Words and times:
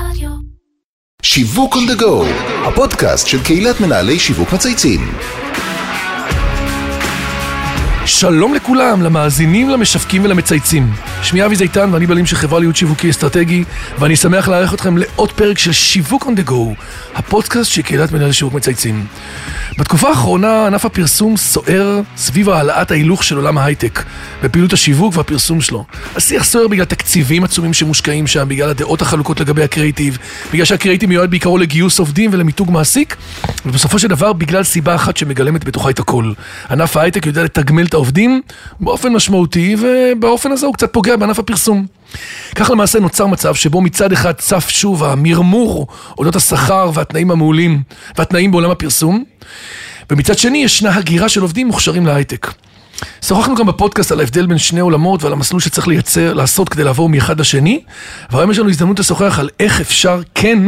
רדיו. 0.00 0.30
שיווק 1.22 1.74
on 1.74 1.90
the 1.90 2.00
go, 2.00 2.24
הפודקאסט 2.68 3.26
של 3.26 3.44
קהילת 3.44 3.80
מנהלי 3.80 4.18
שיווק 4.18 4.52
מצייצים. 4.52 5.00
שלום 8.06 8.54
לכולם, 8.54 9.02
למאזינים, 9.02 9.68
למשווקים 9.68 10.24
ולמצייצים. 10.24 10.92
שמי 11.22 11.44
אבי 11.44 11.56
זיתן 11.56 11.88
ואני 11.92 12.06
בעלים 12.06 12.26
של 12.26 12.36
חברה 12.36 12.58
להיות 12.60 12.76
שיווקי 12.76 13.10
אסטרטגי, 13.10 13.64
ואני 13.98 14.16
שמח 14.16 14.48
לארח 14.48 14.74
אתכם 14.74 14.98
לעוד 14.98 15.32
פרק 15.32 15.58
של 15.58 15.72
שיווק 15.72 16.22
on 16.22 16.40
the 16.40 16.50
go, 16.50 16.82
הפודקאסט 17.14 17.70
של 17.70 17.82
קהילת 17.82 18.12
מנהלי 18.12 18.32
שיווק 18.32 18.54
מצייצים. 18.54 19.06
בתקופה 19.78 20.08
האחרונה 20.08 20.66
ענף 20.66 20.84
הפרסום 20.84 21.36
סוער 21.36 22.00
סביב 22.16 22.50
העלאת 22.50 22.90
ההילוך 22.90 23.24
של 23.24 23.36
עולם 23.36 23.58
ההייטק, 23.58 24.02
בפעילות 24.42 24.72
השיווק 24.72 25.16
והפרסום 25.16 25.60
שלו. 25.60 25.84
השיח 26.16 26.44
סוער 26.44 26.68
בגלל 26.68 26.84
תקציבים 26.84 27.44
עצומים 27.44 27.74
שמושקעים 27.74 28.26
שם, 28.26 28.48
בגלל 28.48 28.70
הדעות 28.70 29.02
החלוקות 29.02 29.40
לגבי 29.40 29.62
הקריאיטיב, 29.62 30.18
בגלל 30.52 30.64
שהקריאיטיב 30.64 31.08
מיועד 31.08 31.30
בעיקרו 31.30 31.58
לגיוס 31.58 31.98
עובדים 31.98 32.30
ולמיתוג 32.32 32.70
מעסיק, 32.70 33.16
ובסופו 33.66 33.98
של 33.98 34.08
דבר 34.08 34.32
בגלל 34.32 34.62
סיבה 34.62 34.94
אחת 34.94 35.16
שמגלמת 35.16 35.64
בתוכה 35.64 35.90
את 35.90 35.98
הכל. 35.98 36.32
ענף 36.70 36.96
ההייטק 36.96 37.26
יודע 37.26 37.44
לתגמל 37.44 37.86
את 37.86 37.94
העובדים 37.94 38.40
באופן 38.80 39.12
משמעותי, 39.12 39.76
ובאופן 39.78 40.52
הזה 40.52 40.66
הוא 40.66 40.74
קצת 40.74 40.92
פוגע 40.92 41.05
בענף 41.14 41.38
הפרסום. 41.38 41.86
כך 42.54 42.70
למעשה 42.70 43.00
נוצר 43.00 43.26
מצב 43.26 43.54
שבו 43.54 43.80
מצד 43.80 44.12
אחד 44.12 44.32
צף 44.32 44.68
שוב 44.68 45.04
המרמור 45.04 45.86
אודות 46.18 46.36
השכר 46.36 46.90
והתנאים 46.94 47.30
המעולים 47.30 47.82
והתנאים 48.18 48.50
בעולם 48.50 48.70
הפרסום, 48.70 49.24
ומצד 50.10 50.38
שני 50.38 50.58
ישנה 50.58 50.94
הגירה 50.94 51.28
של 51.28 51.40
עובדים 51.42 51.66
מוכשרים 51.66 52.06
להייטק. 52.06 52.52
שוחחנו 53.22 53.54
גם 53.54 53.66
בפודקאסט 53.66 54.12
על 54.12 54.20
ההבדל 54.20 54.46
בין 54.46 54.58
שני 54.58 54.80
עולמות 54.80 55.22
ועל 55.22 55.32
המסלול 55.32 55.60
שצריך 55.60 55.88
לייצר, 55.88 56.34
לעשות 56.34 56.68
כדי 56.68 56.84
לעבור 56.84 57.08
מאחד 57.08 57.40
לשני, 57.40 57.80
והיום 58.30 58.50
יש 58.50 58.58
לנו 58.58 58.68
הזדמנות 58.68 58.98
לשוחח 58.98 59.38
על 59.38 59.48
איך 59.60 59.80
אפשר 59.80 60.20
כן 60.34 60.58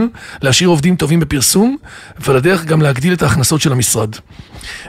להשאיר 0.42 0.68
עובדים 0.68 0.96
טובים 0.96 1.20
בפרסום, 1.20 1.76
ועל 2.20 2.36
הדרך 2.36 2.64
גם 2.64 2.82
להגדיל 2.82 3.12
את 3.12 3.22
ההכנסות 3.22 3.60
של 3.60 3.72
המשרד. 3.72 4.10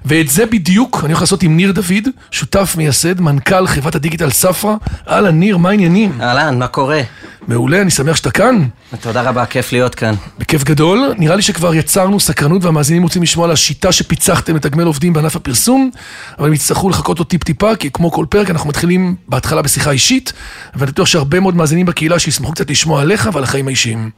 ואת 0.05 0.27
זה 0.30 0.45
בדיוק 0.45 0.99
אני 1.03 1.11
הולך 1.11 1.22
לעשות 1.22 1.44
עם 1.44 1.58
ניר 1.58 1.72
דוד, 1.72 2.08
שותף 2.31 2.73
מייסד, 2.77 3.22
מנכ"ל 3.22 3.67
חברת 3.67 3.95
הדיגיטל 3.95 4.30
ספרא. 4.30 4.75
אהלן, 5.09 5.39
ניר, 5.39 5.58
מה 5.58 5.69
העניינים? 5.69 6.21
אהלן, 6.21 6.59
מה 6.59 6.67
קורה? 6.67 7.02
מעולה, 7.47 7.81
אני 7.81 7.91
שמח 7.91 8.16
שאתה 8.16 8.31
כאן. 8.31 8.63
תודה 9.02 9.21
רבה, 9.21 9.45
כיף 9.45 9.71
להיות 9.71 9.95
כאן. 9.95 10.13
בכיף 10.39 10.63
גדול. 10.63 11.13
נראה 11.17 11.36
לי 11.36 11.41
שכבר 11.41 11.75
יצרנו 11.75 12.19
סקרנות 12.19 12.63
והמאזינים 12.63 13.03
רוצים 13.03 13.23
לשמוע 13.23 13.45
על 13.45 13.52
השיטה 13.52 13.91
שפיצחתם 13.91 14.55
לתגמל 14.55 14.83
עובדים 14.83 15.13
בענף 15.13 15.36
הפרסום, 15.36 15.91
אבל 16.39 16.47
הם 16.47 16.53
יצטרכו 16.53 16.89
לחכות 16.89 17.19
עוד 17.19 17.27
טיפ-טיפה, 17.27 17.75
כי 17.75 17.91
כמו 17.91 18.11
כל 18.11 18.25
פרק 18.30 18.49
אנחנו 18.49 18.69
מתחילים 18.69 19.16
בהתחלה 19.27 19.61
בשיחה 19.61 19.91
אישית, 19.91 20.33
ואני 20.75 20.91
בטוח 20.91 21.08
שהרבה 21.08 21.39
מאוד 21.39 21.55
מאזינים 21.55 21.86
בקהילה 21.86 22.19
שישמחו 22.19 22.52
קצת 22.52 22.69
לשמוע 22.71 23.02
עליך 23.02 23.30
ועל 23.33 23.43
החיים 23.43 23.67
האישיים. 23.67 24.09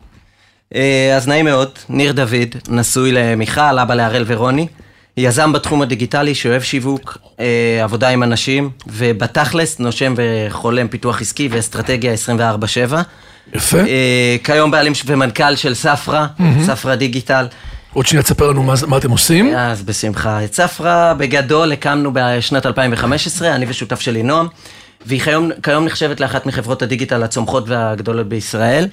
אה, 0.75 1.13
אז 1.17 1.27
נעים 1.27 1.45
מאוד, 1.45 1.69
ניר 1.89 2.11
דוד, 2.11 2.55
נשוי 2.69 3.11
למיכל, 3.11 3.79
אבא 3.79 3.95
להראל 3.95 4.23
ורוני. 4.27 4.67
יזם 5.17 5.53
בתחום 5.53 5.81
הדיגיטלי 5.81 6.35
שאוהב 6.35 6.61
שיווק, 6.61 7.17
אה, 7.39 7.79
עבודה 7.83 8.09
עם 8.09 8.23
אנשים, 8.23 8.69
ובתכלס 8.87 9.79
נושם 9.79 10.13
וחולם 10.17 10.87
פיתוח 10.87 11.21
עסקי 11.21 11.49
ואסטרטגיה 11.51 12.13
24/7. 12.13 13.01
יפה. 13.53 13.77
אה, 13.79 14.35
כיום 14.43 14.71
בעלים 14.71 14.93
ומנכ"ל 15.05 15.55
של 15.55 15.73
ספרא, 15.73 16.25
ספרא 16.65 16.95
דיגיטל. 16.95 17.47
עוד 17.93 18.05
שנייה 18.05 18.23
תספר 18.23 18.49
לנו 18.49 18.63
מה, 18.63 18.73
מה 18.87 18.97
אתם 18.97 19.11
עושים. 19.11 19.55
אז 19.55 19.83
בשמחה. 19.83 20.43
את 20.43 20.53
ספרא 20.53 21.13
בגדול 21.13 21.71
הקמנו 21.71 22.11
בשנת 22.13 22.65
2015, 22.65 23.55
אני 23.55 23.65
ושותף 23.69 23.99
שלי 23.99 24.23
נועם, 24.23 24.47
והיא 25.05 25.21
כיום, 25.21 25.51
כיום 25.63 25.85
נחשבת 25.85 26.19
לאחת 26.19 26.45
מחברות 26.45 26.81
הדיגיטל 26.81 27.23
הצומחות 27.23 27.69
והגדולות 27.69 28.27
בישראל. 28.27 28.87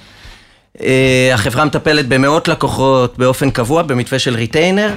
אה, 0.80 1.30
החברה 1.34 1.64
מטפלת 1.64 2.08
במאות 2.08 2.48
לקוחות 2.48 3.18
באופן 3.18 3.50
קבוע 3.50 3.82
במתווה 3.82 4.18
של 4.18 4.34
ריטיינר. 4.34 4.90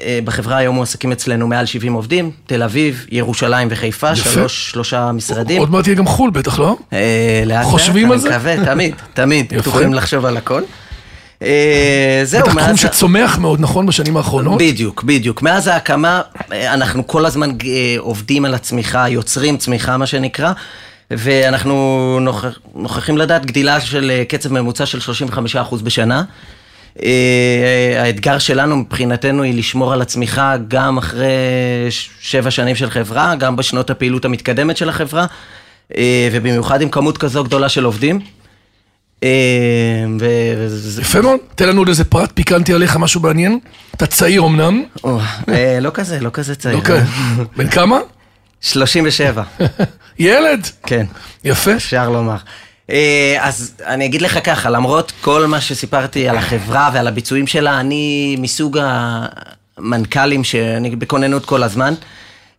אה, 0.00 0.18
בחברה 0.24 0.56
היום 0.56 0.74
מועסקים 0.74 1.12
אצלנו 1.12 1.46
מעל 1.46 1.66
70 1.66 1.92
עובדים, 1.92 2.30
תל 2.46 2.62
אביב, 2.62 3.06
ירושלים 3.10 3.68
וחיפה, 3.70 4.12
יפה. 4.12 4.30
שלוש, 4.30 4.70
שלושה 4.70 5.12
משרדים. 5.12 5.60
עוד 5.60 5.70
מעט 5.70 5.86
יהיה 5.86 5.96
גם 5.96 6.06
חו"ל 6.06 6.30
בטח, 6.30 6.58
לא? 6.58 6.76
אה, 6.92 7.42
לאט 7.46 7.64
חושבים 7.64 8.08
לאט, 8.08 8.12
על 8.12 8.18
זה? 8.18 8.28
אני 8.28 8.36
מקווה, 8.36 8.64
תמיד, 8.74 8.94
תמיד, 9.14 9.52
יפה. 9.52 9.62
פתוחים 9.62 9.94
לחשוב 9.94 10.24
על 10.24 10.36
הכל. 10.36 10.62
אה, 11.42 12.20
זהו, 12.24 12.42
תחום 12.42 12.56
מאז... 12.56 12.78
שצומח 12.78 13.38
מאוד, 13.38 13.60
נכון, 13.60 13.86
בשנים 13.86 14.16
האחרונות? 14.16 14.58
בדיוק, 14.58 15.02
בדיוק. 15.02 15.42
מאז 15.42 15.66
ההקמה, 15.66 16.20
אה, 16.52 16.74
אנחנו 16.74 17.06
כל 17.06 17.26
הזמן 17.26 17.50
עובדים 17.98 18.44
על 18.44 18.54
הצמיחה, 18.54 19.08
יוצרים 19.08 19.56
צמיחה, 19.56 19.96
מה 19.96 20.06
שנקרא, 20.06 20.52
ואנחנו 21.10 22.18
נוכח, 22.20 22.58
נוכחים 22.74 23.18
לדעת 23.18 23.46
גדילה 23.46 23.80
של 23.80 24.22
קצב 24.28 24.52
ממוצע 24.52 24.86
של 24.86 24.98
35% 24.98 25.82
בשנה. 25.82 26.22
אה, 27.02 28.02
האתגר 28.02 28.38
שלנו 28.38 28.76
מבחינתנו 28.76 29.42
היא 29.42 29.58
לשמור 29.58 29.92
על 29.92 30.02
הצמיחה 30.02 30.56
גם 30.68 30.98
אחרי 30.98 31.28
שבע 32.20 32.50
שנים 32.50 32.76
של 32.76 32.90
חברה, 32.90 33.34
גם 33.34 33.56
בשנות 33.56 33.90
הפעילות 33.90 34.24
המתקדמת 34.24 34.76
של 34.76 34.88
החברה, 34.88 35.26
אה, 35.96 36.28
ובמיוחד 36.32 36.82
עם 36.82 36.88
כמות 36.88 37.18
כזו 37.18 37.44
גדולה 37.44 37.68
של 37.68 37.84
עובדים. 37.84 38.20
אה, 39.22 39.28
יפה 41.00 41.20
מאוד. 41.20 41.38
תן 41.54 41.68
לנו 41.68 41.80
עוד 41.80 41.88
איזה 41.88 42.04
פרט 42.04 42.30
פיקנטי 42.34 42.74
עליך, 42.74 42.96
משהו 42.96 43.20
מעניין. 43.20 43.58
אתה 43.96 44.06
צעיר 44.06 44.46
אמנם, 44.46 44.82
אה, 45.48 45.78
לא 45.80 45.90
כזה, 45.94 46.20
לא 46.20 46.30
כזה 46.32 46.54
צעיר. 46.54 46.78
לא. 46.88 46.96
בן 47.56 47.68
כמה? 47.68 47.98
37, 48.60 49.42
ילד. 50.18 50.66
כן, 50.86 51.06
יפה. 51.44 51.76
אפשר 51.76 52.10
לומר. 52.10 52.36
אה, 52.90 53.36
אז 53.40 53.74
אני 53.86 54.04
אגיד 54.04 54.22
לך 54.22 54.38
ככה, 54.44 54.70
למרות 54.70 55.12
כל 55.20 55.46
מה 55.46 55.60
שסיפרתי 55.60 56.28
על 56.28 56.36
החברה 56.36 56.90
ועל 56.94 57.08
הביצועים 57.08 57.46
שלה, 57.46 57.80
אני 57.80 58.36
מסוג 58.38 58.78
המנכ"לים 59.78 60.44
שאני 60.44 60.96
בכוננות 60.96 61.44
כל 61.44 61.62
הזמן. 61.62 61.94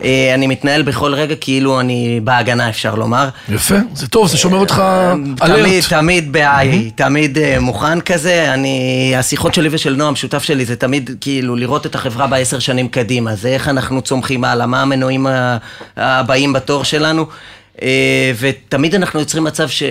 אה, 0.04 0.34
אני 0.34 0.48
מתנהל 0.48 0.82
בכל 0.82 1.14
רגע 1.14 1.36
כאילו 1.36 1.80
אני 1.80 2.20
בהגנה, 2.24 2.70
אפשר 2.70 2.96
לומר. 2.96 3.30
יפה. 3.50 3.76
זה 3.94 4.08
טוב, 4.08 4.28
זה 4.28 4.38
שומר 4.38 4.58
אותך 4.58 4.84
תמיד, 5.16 5.44
אלרט. 5.44 5.84
תמיד 5.90 6.32
ב-I, 6.32 6.92
תמיד 6.96 7.38
אה, 7.38 7.60
מוכן 7.60 8.02
כזה. 8.02 8.54
אני, 8.54 9.14
השיחות 9.18 9.54
שלי 9.54 9.70
ושל 9.72 9.96
נועם, 9.96 10.16
שותף 10.16 10.44
שלי, 10.44 10.66
זה 10.66 10.76
תמיד 10.76 11.10
כאילו 11.22 11.56
לראות 11.56 11.86
את 11.86 11.96
החברה 11.96 12.28
בעשר 12.28 12.60
שנים 12.60 12.88
קדימה. 12.88 13.36
זה 13.36 13.50
איך 13.50 13.70
אנחנו 13.70 14.02
צומחים 14.02 14.44
הלאה, 14.44 14.66
מה 14.66 14.82
המנועים 14.82 15.28
הבאים 15.98 16.54
בתור 16.54 16.84
שלנו. 16.84 17.26
אה, 17.82 18.32
ותמיד 18.40 18.96
אנחנו 18.96 19.20
יוצרים 19.20 19.44
מצב 19.44 19.70
ש... 19.70 19.84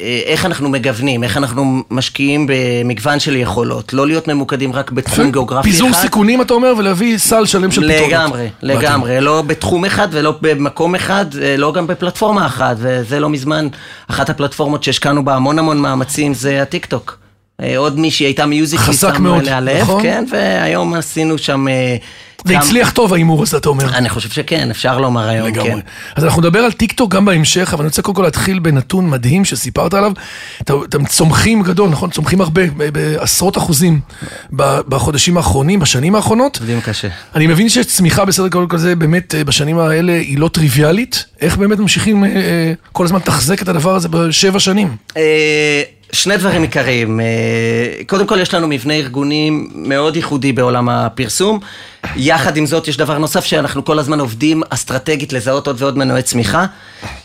אה, 0.00 0.20
איך 0.24 0.46
אנחנו 0.46 0.68
מגוונים, 0.68 1.24
איך 1.24 1.36
אנחנו 1.36 1.82
משקיעים 1.90 2.46
במגוון 2.48 3.20
של 3.20 3.36
יכולות, 3.36 3.92
לא 3.92 4.06
להיות 4.06 4.28
ממוקדים 4.28 4.72
רק 4.72 4.90
בתחום 4.90 5.24
יפה. 5.24 5.32
גיאוגרפי 5.32 5.68
אחד. 5.68 5.70
פיזור 5.70 5.92
סיכונים, 5.92 6.42
אתה 6.42 6.54
אומר, 6.54 6.74
ולהביא 6.78 7.18
סל 7.18 7.46
שלם 7.46 7.70
של 7.70 7.92
פתרונות. 7.92 8.08
לגמרי, 8.08 8.48
לגמרי, 8.62 9.20
לא 9.20 9.42
בתחום 9.42 9.84
אחד 9.84 10.08
ולא 10.10 10.34
במקום 10.40 10.94
אחד, 10.94 11.26
אה, 11.42 11.56
לא 11.56 11.72
גם 11.72 11.86
בפלטפורמה 11.86 12.46
אחת, 12.46 12.76
וזה 12.78 13.20
לא 13.20 13.28
מזמן, 13.28 13.68
אחת 14.10 14.30
הפלטפורמות 14.30 14.82
שהשקענו 14.82 15.24
בה 15.24 15.34
המון 15.34 15.58
המון 15.58 15.78
מאמצים 15.78 16.34
זה 16.34 16.62
הטיק 16.62 16.86
טוק. 16.86 17.18
אה, 17.62 17.78
עוד 17.78 17.98
מישהי 17.98 18.26
הייתה 18.26 18.46
מיוזיק, 18.46 18.80
חזק 18.80 19.18
מאוד, 19.18 19.40
עליה 19.40 19.60
לב, 19.60 19.82
נכון. 19.82 20.02
כן, 20.02 20.24
והיום 20.30 20.94
עשינו 20.94 21.38
שם... 21.38 21.66
זה 22.46 22.58
הצליח 22.58 22.90
טוב 22.90 23.12
ההימור 23.12 23.42
הזה, 23.42 23.56
אתה 23.56 23.68
אומר. 23.68 23.96
אני 23.96 24.08
חושב 24.08 24.28
שכן, 24.28 24.70
אפשר 24.70 24.98
לומר 24.98 25.28
היום, 25.28 25.48
לגמרי. 25.48 25.70
כן. 25.70 25.78
אז 26.16 26.24
אנחנו 26.24 26.40
נדבר 26.42 26.58
על 26.58 26.72
טיקטוק 26.72 27.14
גם 27.14 27.24
בהמשך, 27.24 27.70
אבל 27.72 27.80
אני 27.82 27.88
רוצה 27.88 28.02
קודם 28.02 28.16
כל 28.16 28.22
להתחיל 28.22 28.58
בנתון 28.58 29.10
מדהים 29.10 29.44
שסיפרת 29.44 29.94
עליו. 29.94 30.12
אתם 30.62 31.04
צומחים 31.04 31.62
גדול, 31.62 31.90
נכון? 31.90 32.10
צומחים 32.10 32.40
הרבה, 32.40 32.62
בעשרות 32.92 33.58
אחוזים 33.58 34.00
בחודשים 34.88 35.36
האחרונים, 35.36 35.80
בשנים 35.80 36.14
האחרונות. 36.14 36.56
עובדים 36.56 36.80
קשה. 36.80 37.08
אני 37.34 37.46
מבין 37.46 37.68
שיש 37.68 37.86
צמיחה 37.86 38.24
בסדר 38.24 38.48
גודל 38.48 38.66
כזה, 38.68 38.96
באמת 38.96 39.34
אה, 39.34 39.44
בשנים 39.44 39.78
האלה 39.78 40.12
היא 40.12 40.38
לא 40.38 40.48
טריוויאלית. 40.48 41.24
איך 41.40 41.56
באמת 41.56 41.78
ממשיכים 41.78 42.24
אה, 42.24 42.28
אה, 42.28 42.72
כל 42.92 43.04
הזמן 43.04 43.18
לתחזק 43.18 43.62
את 43.62 43.68
הדבר 43.68 43.94
הזה 43.94 44.08
בשבע 44.08 44.60
שנים? 44.60 44.96
שני 46.16 46.36
דברים 46.36 46.62
עיקריים. 46.62 47.20
אה, 47.20 47.24
קודם 48.06 48.26
כל, 48.26 48.38
יש 48.40 48.54
לנו 48.54 48.68
מבנה 48.68 48.94
ארגוני 48.94 49.50
מאוד 49.74 50.16
ייחודי 50.16 50.52
בעולם 50.52 50.88
הפרסום. 50.88 51.58
יחד 52.16 52.56
עם 52.56 52.66
זאת, 52.66 52.88
יש 52.88 52.96
דבר 52.96 53.18
נוסף 53.18 53.44
שאנחנו 53.44 53.84
כל 53.84 53.98
הזמן 53.98 54.20
עובדים 54.20 54.62
אסטרטגית 54.70 55.32
לזהות 55.32 55.66
עוד 55.66 55.82
ועוד 55.82 55.98
מנועי 55.98 56.22
צמיחה. 56.22 56.66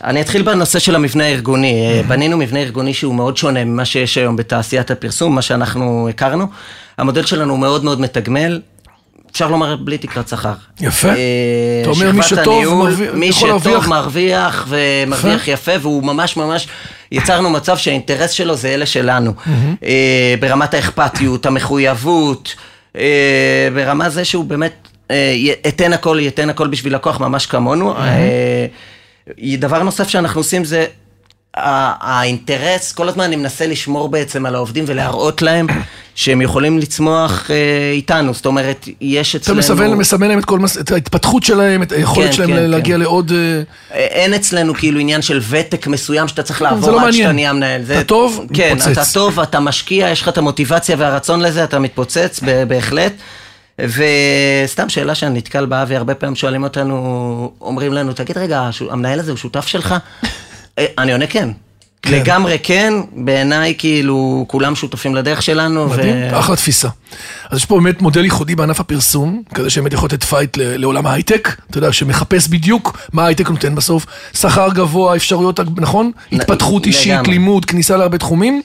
אני 0.04 0.20
אתחיל 0.20 0.42
בנושא 0.42 0.78
של 0.78 0.94
המבנה 0.94 1.24
הארגוני. 1.24 1.86
אה, 1.86 2.02
בנינו 2.08 2.36
מבנה 2.38 2.60
ארגוני 2.60 2.94
שהוא 2.94 3.14
מאוד 3.14 3.36
שונה 3.36 3.64
ממה 3.64 3.84
שיש 3.84 4.18
היום 4.18 4.36
בתעשיית 4.36 4.90
הפרסום, 4.90 5.34
מה 5.34 5.42
שאנחנו 5.42 6.08
הכרנו. 6.08 6.46
המודל 6.98 7.26
שלנו 7.26 7.50
הוא 7.52 7.58
מאוד 7.60 7.84
מאוד 7.84 8.00
מתגמל. 8.00 8.60
אפשר 9.32 9.48
לומר 9.48 9.76
בלי 9.76 9.98
תקרת 9.98 10.28
שכר. 10.28 10.52
יפה. 10.80 11.08
אה, 11.08 11.14
אתה 11.82 11.90
אומר, 11.90 12.12
מי 12.12 12.22
שטוב 12.22 12.54
הניהול, 12.54 12.88
מרוויח- 12.90 13.14
מי 13.14 13.32
שטוב. 13.32 13.88
מרוויח 13.88 14.66
ומרוויח 14.68 15.48
יפה, 15.48 15.72
והוא 15.80 16.02
ממש 16.04 16.36
ממש, 16.36 16.68
יצרנו 17.12 17.50
מצב 17.50 17.76
שהאינטרס 17.76 18.30
שלו 18.30 18.56
זה 18.56 18.68
אלה 18.68 18.86
שלנו. 18.86 19.32
אה, 19.84 20.34
ברמת 20.40 20.74
האכפתיות, 20.74 21.46
המחויבות, 21.46 22.54
אה, 22.96 23.68
ברמה 23.74 24.10
זה 24.10 24.24
שהוא 24.24 24.44
באמת 24.44 24.88
אה, 25.10 25.34
אתן 25.68 25.92
הכל, 25.92 26.18
ייתן 26.20 26.50
הכל 26.50 26.68
בשביל 26.68 26.94
לקוח 26.94 27.20
ממש 27.20 27.46
כמונו. 27.46 27.96
אה, 27.96 28.66
דבר 29.58 29.82
נוסף 29.82 30.08
שאנחנו 30.08 30.40
עושים 30.40 30.64
זה 30.64 30.86
האינטרס, 31.56 32.92
כל 32.92 33.08
הזמן 33.08 33.24
אני 33.24 33.36
מנסה 33.36 33.66
לשמור 33.66 34.08
בעצם 34.08 34.46
על 34.46 34.54
העובדים 34.54 34.84
ולהראות 34.86 35.42
להם 35.42 35.66
שהם 36.14 36.40
יכולים 36.40 36.78
לצמוח 36.78 37.50
אה, 37.50 37.56
איתנו, 37.92 38.34
זאת 38.34 38.46
אומרת, 38.46 38.88
יש 39.00 39.36
אתה 39.36 39.42
אצלנו... 39.42 39.58
מסמן, 39.58 39.94
מסמן 39.94 40.28
להם 40.28 40.38
את 40.38 40.44
כל. 40.44 40.58
את 40.80 40.92
ההתפתחות 40.92 41.42
שלהם, 41.42 41.82
את 41.82 41.92
היכולת 41.92 42.26
כן, 42.26 42.32
שלהם 42.32 42.48
כן, 42.48 42.70
להגיע 42.70 42.96
כן. 42.96 43.00
לעוד... 43.00 43.32
אה, 43.32 43.62
אין 43.98 44.34
אצלנו 44.34 44.74
כאילו 44.74 45.00
עניין 45.00 45.22
של 45.22 45.40
ותק 45.48 45.86
מסוים 45.86 46.28
שאתה 46.28 46.42
צריך 46.42 46.62
לעבור 46.62 46.90
לא 46.90 46.96
עד 46.96 47.04
מעניין. 47.04 47.22
שאתה 47.22 47.32
נהיה 47.32 47.52
מנהל. 47.52 47.82
אתה 47.92 48.04
טוב, 48.04 48.46
כן, 48.54 48.72
מתפוצץ. 48.76 48.98
אתה 48.98 49.04
טוב, 49.14 49.40
אתה 49.40 49.60
משקיע, 49.60 50.10
יש 50.10 50.22
לך 50.22 50.28
את 50.28 50.38
המוטיבציה 50.38 50.96
והרצון 50.98 51.40
לזה, 51.40 51.64
אתה 51.64 51.78
מתפוצץ, 51.78 52.40
בהחלט. 52.68 53.12
וסתם 53.78 54.88
שאלה 54.88 55.14
שאני 55.14 55.38
נתקל 55.38 55.66
בה, 55.66 55.84
והרבה 55.88 56.14
פעמים 56.14 56.36
שואלים 56.36 56.62
אותנו, 56.62 57.52
אומרים 57.60 57.92
לנו, 57.92 58.12
תגיד 58.12 58.38
רגע, 58.38 58.70
המנהל 58.90 59.20
הזה 59.20 59.30
הוא 59.30 59.38
שותף 59.38 59.66
שלך? 59.66 59.94
אה, 60.78 60.86
אני 60.98 61.12
עונה 61.12 61.26
כן. 61.26 61.48
כן. 62.02 62.12
לגמרי 62.14 62.56
כן, 62.62 62.92
בעיניי 63.16 63.74
כאילו 63.78 64.44
כולם 64.48 64.74
שותפים 64.74 65.14
לדרך 65.14 65.42
שלנו. 65.42 65.88
מדהים, 65.88 66.34
אחלה 66.34 66.56
תפיסה. 66.56 66.88
אז 67.50 67.58
יש 67.58 67.64
פה 67.64 67.74
באמת 67.80 68.02
מודל 68.02 68.24
ייחודי 68.24 68.54
בענף 68.54 68.80
הפרסום, 68.80 69.42
כזה 69.54 69.70
שבאמת 69.70 69.92
יכול 69.92 70.06
לתת 70.06 70.24
fight 70.24 70.56
לעולם 70.60 71.06
ההייטק, 71.06 71.56
אתה 71.70 71.78
יודע, 71.78 71.92
שמחפש 71.92 72.48
בדיוק 72.48 72.98
מה 73.12 73.22
ההייטק 73.24 73.50
נותן 73.50 73.74
בסוף, 73.74 74.06
שכר 74.34 74.68
גבוה, 74.74 75.16
אפשרויות, 75.16 75.60
נכון? 75.76 76.10
נ- 76.32 76.40
התפתחות 76.40 76.86
אישית, 76.86 77.12
לגמרי. 77.12 77.30
לימוד, 77.30 77.64
כניסה 77.64 77.96
להרבה 77.96 78.18
תחומים. 78.18 78.62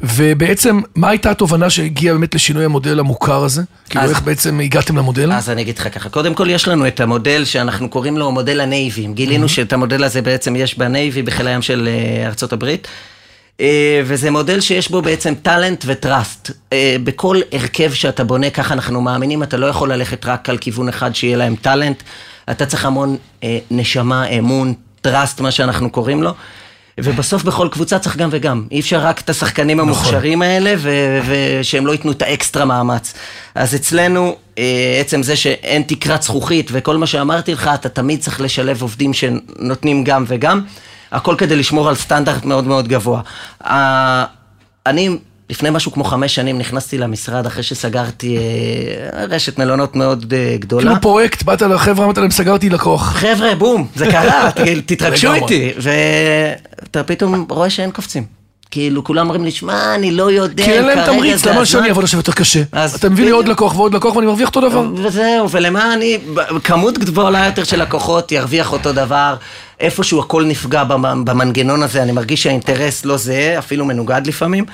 ובעצם, 0.00 0.80
מה 0.94 1.08
הייתה 1.08 1.30
התובנה 1.30 1.70
שהגיעה 1.70 2.14
באמת 2.14 2.34
לשינוי 2.34 2.64
המודל 2.64 2.98
המוכר 2.98 3.44
הזה? 3.44 3.62
כאילו, 3.88 4.04
איך 4.04 4.22
בעצם 4.22 4.60
הגעתם 4.60 4.96
למודל? 4.96 5.32
אז 5.32 5.50
אני 5.50 5.62
אגיד 5.62 5.78
לך 5.78 5.94
ככה, 5.94 6.08
קודם 6.08 6.34
כל 6.34 6.50
יש 6.50 6.68
לנו 6.68 6.86
את 6.86 7.00
המודל 7.00 7.44
שאנחנו 7.44 7.88
קוראים 7.88 8.18
לו 8.18 8.32
מודל 8.32 8.60
ה 8.60 8.68
Navy. 8.68 9.06
גילינו 9.06 9.48
שאת 9.48 9.72
המודל 9.72 10.04
הזה 10.04 10.22
בעצם 10.22 10.56
יש 10.56 10.78
ב 10.78 10.85
Navy, 10.85 11.22
בחיל 11.22 11.46
הים 11.46 11.62
של 11.62 11.88
אה, 11.88 12.26
ארצות 12.26 12.52
הברית. 12.52 12.88
אה, 13.60 14.02
וזה 14.04 14.30
מודל 14.30 14.60
שיש 14.60 14.90
בו 14.90 15.02
בעצם 15.02 15.34
talent 15.42 15.84
ו 15.86 15.95
trust. 15.95 16.50
אה, 16.72 16.96
בכל 17.04 17.40
הרכב 17.52 17.92
שאתה 17.92 18.24
בונה, 18.24 18.50
ככה 18.50 18.74
אנחנו 18.74 19.00
מאמינים, 19.00 19.42
אתה 19.42 19.56
לא 19.56 19.66
יכול 19.66 19.92
ללכת 19.92 20.26
רק 20.26 20.48
על 20.48 20.58
כיוון 20.58 20.88
אחד 20.88 21.14
שיהיה 21.14 21.36
להם 21.36 21.56
talent. 21.56 22.02
אתה 22.50 22.66
צריך 22.66 22.86
המון 22.86 23.16
נשמה, 23.70 24.26
אמון, 24.26 24.74
trust, 25.00 25.40
מה 25.40 25.50
שאנחנו 25.50 25.90
קוראים 25.90 26.22
לו. 26.22 26.34
ובסוף 26.98 27.42
בכל 27.42 27.68
קבוצה 27.72 27.98
צריך 27.98 28.16
גם 28.16 28.28
וגם. 28.32 28.66
אי 28.70 28.80
אפשר 28.80 29.00
רק 29.00 29.20
את 29.20 29.30
השחקנים 29.30 29.80
המוכשרים 29.80 30.42
האלה, 30.42 30.74
ו- 30.78 31.20
ושהם 31.26 31.86
לא 31.86 31.92
ייתנו 31.92 32.12
את 32.12 32.22
האקסטרה 32.22 32.64
מאמץ. 32.64 33.14
אז 33.54 33.74
אצלנו, 33.74 34.36
אה, 34.58 34.98
עצם 35.00 35.22
זה 35.22 35.36
שאין 35.36 35.82
תקרת 35.82 36.22
זכוכית 36.22 36.70
וכל 36.72 36.96
מה 36.96 37.06
שאמרתי 37.06 37.52
לך, 37.52 37.70
אתה 37.74 37.88
תמיד 37.88 38.20
צריך 38.20 38.40
לשלב 38.40 38.82
עובדים 38.82 39.12
שנותנים 39.14 40.04
גם 40.04 40.24
וגם. 40.28 40.60
הכל 41.12 41.34
כדי 41.38 41.56
לשמור 41.56 41.88
על 41.88 41.94
סטנדרט 41.94 42.44
מאוד 42.44 42.64
מאוד 42.64 42.88
גבוה. 42.88 43.20
אני... 44.86 45.18
לפני 45.50 45.70
משהו 45.70 45.92
כמו 45.92 46.04
חמש 46.04 46.34
שנים 46.34 46.58
נכנסתי 46.58 46.98
למשרד 46.98 47.46
אחרי 47.46 47.62
שסגרתי 47.62 48.36
אה, 48.38 49.24
רשת 49.24 49.58
מלונות 49.58 49.96
מאוד 49.96 50.34
אה, 50.36 50.56
גדולה. 50.58 50.82
כאילו 50.82 51.00
פרויקט, 51.00 51.42
באת 51.42 51.62
לחבר'ה, 51.62 52.04
אמרת 52.04 52.18
להם, 52.18 52.30
סגרתי 52.30 52.70
לקוח. 52.70 53.12
חבר'ה, 53.16 53.54
בום, 53.54 53.86
זה 53.94 54.06
קרה, 54.06 54.50
תתרגשו. 54.86 55.34
איתי. 55.34 55.72
ואתה 55.78 57.02
פתאום 57.02 57.46
רואה 57.50 57.70
שאין 57.70 57.90
קופצים. 57.90 58.24
כאילו, 58.70 59.04
כולם 59.04 59.26
אומרים 59.26 59.44
לי, 59.44 59.50
שמע, 59.50 59.94
אני 59.94 60.10
לא 60.10 60.30
יודע, 60.30 60.64
כי 60.64 60.70
אין 60.72 60.84
להם 60.84 60.98
כרגע 60.98 61.06
תמריץ, 61.12 61.42
זה 61.44 61.50
למה 61.50 61.66
שאני 61.66 61.78
הזמן." 61.78 61.88
אעבוד 61.88 62.04
עכשיו 62.04 62.20
יותר 62.20 62.32
קשה? 62.32 62.62
אתה 62.96 63.08
מביא 63.08 63.24
לי 63.24 63.30
עוד. 63.30 63.48
לקוח 63.48 63.76
ועוד 63.76 63.94
לקוח 63.94 64.16
ואני 64.16 64.26
מרוויח 64.26 64.48
אותו 64.48 64.60
דבר. 64.60 64.84
וזהו, 64.96 65.50
ולמה 65.50 65.94
אני, 65.94 66.18
כמות 66.64 66.98
גדולה 66.98 67.46
יותר 67.46 67.64
של 67.64 67.82
לקוחות 67.82 68.32
ירוויח 68.32 68.72
אותו 68.72 68.92
דבר, 68.92 69.36
איפשהו 69.80 70.20
הכל 70.20 70.44
נפגע 70.44 70.84
במ- 70.84 71.24
במנגנון 71.24 71.82
הזה, 71.82 72.02
אני 72.02 72.12
מרגיש 72.12 72.42
שהאינטרס 72.42 73.04
לא 73.04 73.16
זהה, 73.16 73.58
אפילו 73.58 73.84
מנוגד 73.84 74.22
לפעמים. 74.26 74.64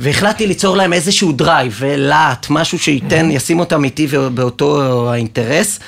והחלטתי 0.00 0.46
ליצור 0.46 0.76
להם 0.76 0.92
איזשהו 0.92 1.32
drive 1.32 1.76
ולהט, 1.78 2.46
משהו 2.50 2.78
שייתן, 2.78 3.30
ישים 3.30 3.60
אותם 3.60 3.84
איתי 3.84 4.06
באותו 4.34 5.10
האינטרס. 5.10 5.78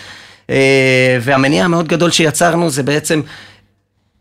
אה, 0.50 1.18
והמניע 1.20 1.64
המאוד 1.64 1.88
גדול 1.88 2.10
שיצרנו 2.10 2.70
זה 2.70 2.82
בעצם 2.82 3.20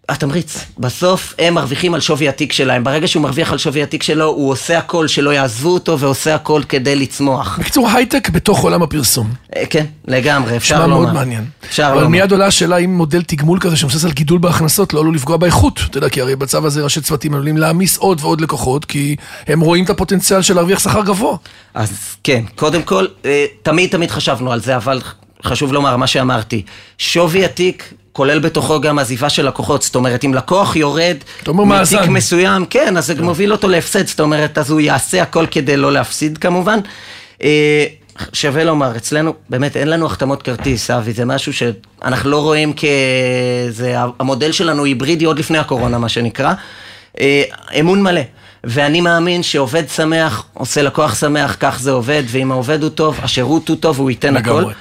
התמריץ. 0.09 0.65
בסוף 0.77 1.33
הם 1.39 1.53
מרוויחים 1.53 1.93
על 1.93 1.99
שווי 1.99 2.29
התיק 2.29 2.53
שלהם. 2.53 2.83
ברגע 2.83 3.07
שהוא 3.07 3.23
מרוויח 3.23 3.51
על 3.51 3.57
שווי 3.57 3.83
התיק 3.83 4.03
שלו, 4.03 4.25
הוא 4.25 4.51
עושה 4.51 4.77
הכל 4.77 5.07
שלא 5.07 5.33
יעזבו 5.33 5.69
אותו 5.69 5.99
ועושה 5.99 6.35
הכל 6.35 6.61
כדי 6.69 6.95
לצמוח. 6.95 7.59
בקיצור, 7.59 7.89
הייטק 7.89 8.29
בתוך 8.29 8.59
עולם 8.59 8.83
הפרסום. 8.83 9.33
אה, 9.55 9.63
כן, 9.69 9.85
לגמרי, 10.07 10.57
אפשר 10.57 10.75
נשמע 10.75 10.87
לומר. 10.87 11.01
מאוד 11.01 11.13
מעניין. 11.13 11.45
אפשר 11.65 11.87
אבל 11.87 11.95
לומר. 11.95 12.07
מיד 12.07 12.31
עולה 12.31 12.45
השאלה 12.45 12.77
אם 12.77 12.97
מודל 12.97 13.21
תגמול 13.21 13.59
כזה 13.59 13.75
שמבוסס 13.75 14.05
על 14.05 14.11
גידול 14.11 14.39
בהכנסות 14.39 14.93
לא 14.93 14.99
עלול 14.99 15.15
לפגוע 15.15 15.37
באיכות. 15.37 15.79
אתה 15.89 15.97
יודע, 15.97 16.09
כי 16.09 16.21
הרי 16.21 16.35
בצו 16.35 16.65
הזה 16.65 16.83
ראשי 16.83 17.01
צוותים 17.01 17.33
עלולים 17.33 17.57
להעמיס 17.57 17.97
עוד 17.97 18.21
ועוד 18.21 18.41
לקוחות, 18.41 18.85
כי 18.85 19.15
הם 19.47 19.59
רואים 19.59 19.83
את 19.83 19.89
הפוטנציאל 19.89 20.41
של 20.41 20.55
להרוויח 20.55 20.79
שכר 20.79 21.03
גבוה. 21.03 21.37
אז 21.73 21.91
כן, 22.23 22.43
קודם 22.55 22.83
כל, 22.83 23.05
אה, 23.25 23.45
תמיד 23.63 23.89
תמיד 23.89 24.11
חשבנו 24.11 24.51
על 24.51 24.61
זה, 24.61 24.75
אבל 24.75 25.01
חשוב 25.43 25.73
לומר 25.73 25.97
מה 25.97 26.07
שאמרתי. 26.07 26.63
שווי 26.97 27.45
התיק 27.45 27.93
כולל 28.17 28.39
בתוכו 28.39 28.81
גם 28.81 28.99
עזיבה 28.99 29.29
של 29.29 29.47
לקוחות, 29.47 29.81
זאת 29.81 29.95
אומרת, 29.95 30.25
אם 30.25 30.33
לקוח 30.33 30.75
יורד. 30.75 31.17
מתיק 31.97 32.09
מסוים, 32.09 32.65
כן, 32.65 32.97
אז 32.97 33.05
זה 33.05 33.21
מוביל 33.21 33.51
אותו 33.51 33.67
להפסד, 33.67 34.07
זאת 34.07 34.19
אומרת, 34.19 34.57
אז 34.57 34.69
הוא 34.69 34.79
יעשה 34.79 35.21
הכל 35.21 35.45
כדי 35.51 35.77
לא 35.77 35.91
להפסיד 35.91 36.37
כמובן. 36.37 36.79
אה, 37.43 37.85
שווה 38.33 38.63
לומר, 38.63 38.97
אצלנו 38.97 39.33
באמת 39.49 39.77
אין 39.77 39.87
לנו 39.87 40.05
החתמות 40.05 40.43
כרטיס, 40.43 40.91
אבי, 40.91 41.13
זה 41.13 41.25
משהו 41.25 41.53
שאנחנו 41.53 42.29
לא 42.29 42.41
רואים 42.41 42.73
כ... 42.75 42.85
זה, 43.69 43.95
המודל 44.19 44.51
שלנו 44.51 44.85
היברידי 44.85 45.25
עוד 45.25 45.39
לפני 45.39 45.57
הקורונה, 45.57 45.97
מה 45.97 46.09
שנקרא. 46.09 46.53
אה, 47.19 47.43
אמון 47.79 48.03
מלא. 48.03 48.21
ואני 48.63 49.01
מאמין 49.01 49.43
שעובד 49.43 49.83
שמח 49.95 50.45
עושה 50.53 50.81
לקוח 50.81 51.15
שמח, 51.19 51.57
כך 51.59 51.79
זה 51.79 51.91
עובד, 51.91 52.23
ואם 52.27 52.51
העובד 52.51 52.83
הוא 52.83 52.89
טוב, 52.89 53.19
השירות 53.21 53.69
הוא 53.69 53.77
טוב, 53.77 53.99
הוא 53.99 54.09
ייתן 54.09 54.33
לגמרי. 54.33 54.61
הכל. 54.61 54.71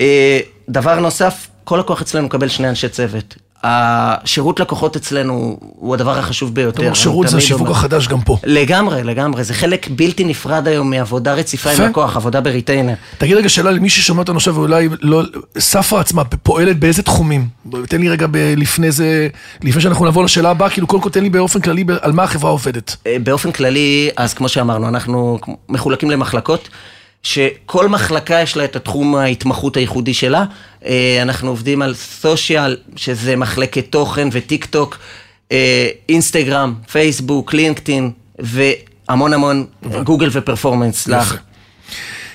אה, 0.00 0.40
דבר 0.68 1.00
נוסף, 1.00 1.46
כל 1.64 1.76
לקוח 1.76 2.02
אצלנו 2.02 2.26
מקבל 2.26 2.48
שני 2.48 2.68
אנשי 2.68 2.88
צוות. 2.88 3.34
השירות 3.66 4.60
לקוחות 4.60 4.96
אצלנו 4.96 5.58
הוא 5.60 5.94
הדבר 5.94 6.18
החשוב 6.18 6.54
ביותר. 6.54 6.86
אני 6.86 6.94
שירות 6.94 7.28
זה 7.28 7.36
השיווק 7.36 7.60
אומר. 7.60 7.70
החדש 7.70 8.08
גם 8.08 8.20
פה. 8.20 8.38
לגמרי, 8.44 9.04
לגמרי. 9.04 9.44
זה 9.44 9.54
חלק 9.54 9.88
בלתי 9.90 10.24
נפרד 10.24 10.68
היום 10.68 10.90
מעבודה 10.90 11.34
רציפה 11.34 11.72
יפה. 11.72 11.82
עם 11.82 11.90
לקוח, 11.90 12.16
עבודה 12.16 12.40
בריטיינר. 12.40 12.94
תגיד 13.18 13.36
רגע 13.36 13.48
שאלה 13.48 13.70
למי 13.70 13.90
ששומע 13.90 14.20
אותנו 14.20 14.36
עכשיו 14.36 14.54
ואולי 14.54 14.88
לא, 15.00 15.22
ספרה 15.58 16.00
עצמה 16.00 16.24
פועלת 16.24 16.78
באיזה 16.78 17.02
תחומים? 17.02 17.48
תן 17.88 18.00
לי 18.00 18.08
רגע 18.08 18.26
ב, 18.30 18.36
לפני 18.56 18.92
זה, 18.92 19.28
לפני 19.62 19.82
שאנחנו 19.82 20.04
נעבור 20.04 20.24
לשאלה 20.24 20.50
הבאה, 20.50 20.70
כאילו 20.70 20.86
קודם 20.86 21.02
כל 21.02 21.10
תן 21.10 21.22
לי 21.22 21.30
באופן 21.30 21.60
כללי 21.60 21.84
על 22.00 22.12
מה 22.12 22.22
החברה 22.22 22.50
עובדת. 22.50 22.96
אה, 23.06 23.16
באופן 23.22 23.52
כללי, 23.52 24.10
אז 24.16 24.34
כמו 24.34 24.48
שאמרנו, 24.48 24.88
אנחנו 24.88 25.38
מחולקים 25.68 26.10
למחלקות, 26.10 26.68
שכל 27.24 27.88
מחלקה 27.88 28.40
יש 28.40 28.56
לה 28.56 28.64
את 28.64 28.76
התחום 28.76 29.14
ההתמחות 29.14 29.76
הייחודי 29.76 30.14
שלה. 30.14 30.44
אה, 30.84 31.18
אנחנו 31.22 31.48
עובדים 31.48 31.82
על 31.82 31.94
סושיאל, 31.94 32.76
שזה 32.96 33.36
מחלקת 33.36 33.86
תוכן 33.90 34.28
וטיק 34.32 34.64
טוק, 34.64 34.98
אה, 35.52 35.88
אינסטגרם, 36.08 36.74
פייסבוק, 36.92 37.54
לינקדאין, 37.54 38.10
והמון 38.38 39.32
המון 39.32 39.66
גוגל 40.04 40.28
ופרפורמנס. 40.32 41.08
לך. 41.08 41.36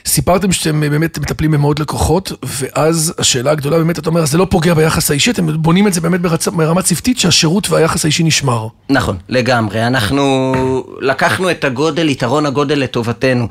סיפרתם 0.05 0.51
שאתם 0.51 0.79
באמת 0.79 1.19
מטפלים 1.19 1.51
במאות 1.51 1.79
לקוחות, 1.79 2.31
ואז 2.43 3.13
השאלה 3.17 3.51
הגדולה 3.51 3.77
באמת, 3.77 3.99
אתה 3.99 4.09
אומר, 4.09 4.25
זה 4.25 4.37
לא 4.37 4.47
פוגע 4.49 4.73
ביחס 4.73 5.11
האישי, 5.11 5.31
אתם 5.31 5.61
בונים 5.61 5.87
את 5.87 5.93
זה 5.93 6.01
באמת 6.01 6.21
ברצ... 6.21 6.47
ברמה 6.47 6.81
צוותית, 6.81 7.19
שהשירות 7.19 7.69
והיחס 7.69 8.05
האישי 8.05 8.23
נשמר. 8.23 8.67
נכון, 8.89 9.17
לגמרי. 9.29 9.87
אנחנו 9.87 10.53
לקחנו 11.01 11.51
את 11.51 11.63
הגודל, 11.63 12.09
יתרון 12.09 12.45
הגודל 12.45 12.79
לטובתנו. 12.79 13.47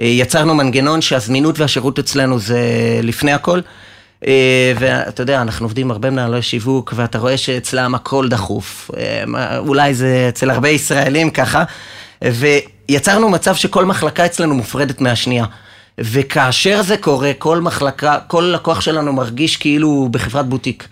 אה, 0.00 0.06
יצרנו 0.06 0.54
מנגנון 0.54 1.00
שהזמינות 1.00 1.58
והשירות 1.58 1.98
אצלנו 1.98 2.38
זה 2.38 2.60
לפני 3.02 3.32
הכל. 3.32 3.60
אה, 4.26 4.72
ואתה 4.78 5.22
יודע, 5.22 5.42
אנחנו 5.42 5.64
עובדים 5.64 5.90
הרבה 5.90 6.10
מנהלי 6.10 6.42
שיווק, 6.42 6.92
ואתה 6.96 7.18
רואה 7.18 7.36
שאצלם 7.36 7.94
הכל 7.94 8.28
דחוף. 8.28 8.90
אה, 8.96 9.58
אולי 9.58 9.94
זה 9.94 10.26
אצל 10.28 10.50
הרבה 10.50 10.68
ישראלים 10.68 11.30
ככה. 11.30 11.64
ויצרנו 12.24 13.28
מצב 13.28 13.54
שכל 13.54 13.84
מחלקה 13.84 14.26
אצלנו 14.26 14.54
מופרדת 14.54 15.00
מהשנייה. 15.00 15.44
וכאשר 15.98 16.82
זה 16.82 16.96
קורה, 16.96 17.32
כל 17.38 17.60
מחלקה, 17.60 18.18
כל 18.26 18.52
לקוח 18.54 18.80
שלנו 18.80 19.12
מרגיש 19.12 19.56
כאילו 19.56 20.08
בחברת 20.10 20.46
בוטיק. 20.46 20.88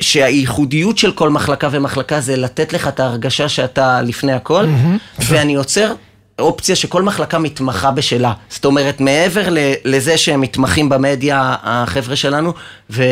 שהייחודיות 0.00 0.98
של 0.98 1.12
כל 1.12 1.30
מחלקה 1.30 1.68
ומחלקה 1.72 2.20
זה 2.20 2.36
לתת 2.36 2.72
לך 2.72 2.88
את 2.88 3.00
ההרגשה 3.00 3.48
שאתה 3.48 4.02
לפני 4.02 4.32
הכל, 4.32 4.66
ואני 5.18 5.54
יוצר 5.54 5.92
אופציה 6.38 6.76
שכל 6.76 7.02
מחלקה 7.02 7.38
מתמחה 7.38 7.90
בשלה. 7.90 8.32
זאת 8.48 8.64
אומרת, 8.64 9.00
מעבר 9.00 9.42
לזה 9.84 10.18
שהם 10.18 10.40
מתמחים 10.40 10.88
במדיה, 10.88 11.56
החבר'ה 11.62 12.16
שלנו, 12.16 12.52
ו- 12.90 13.02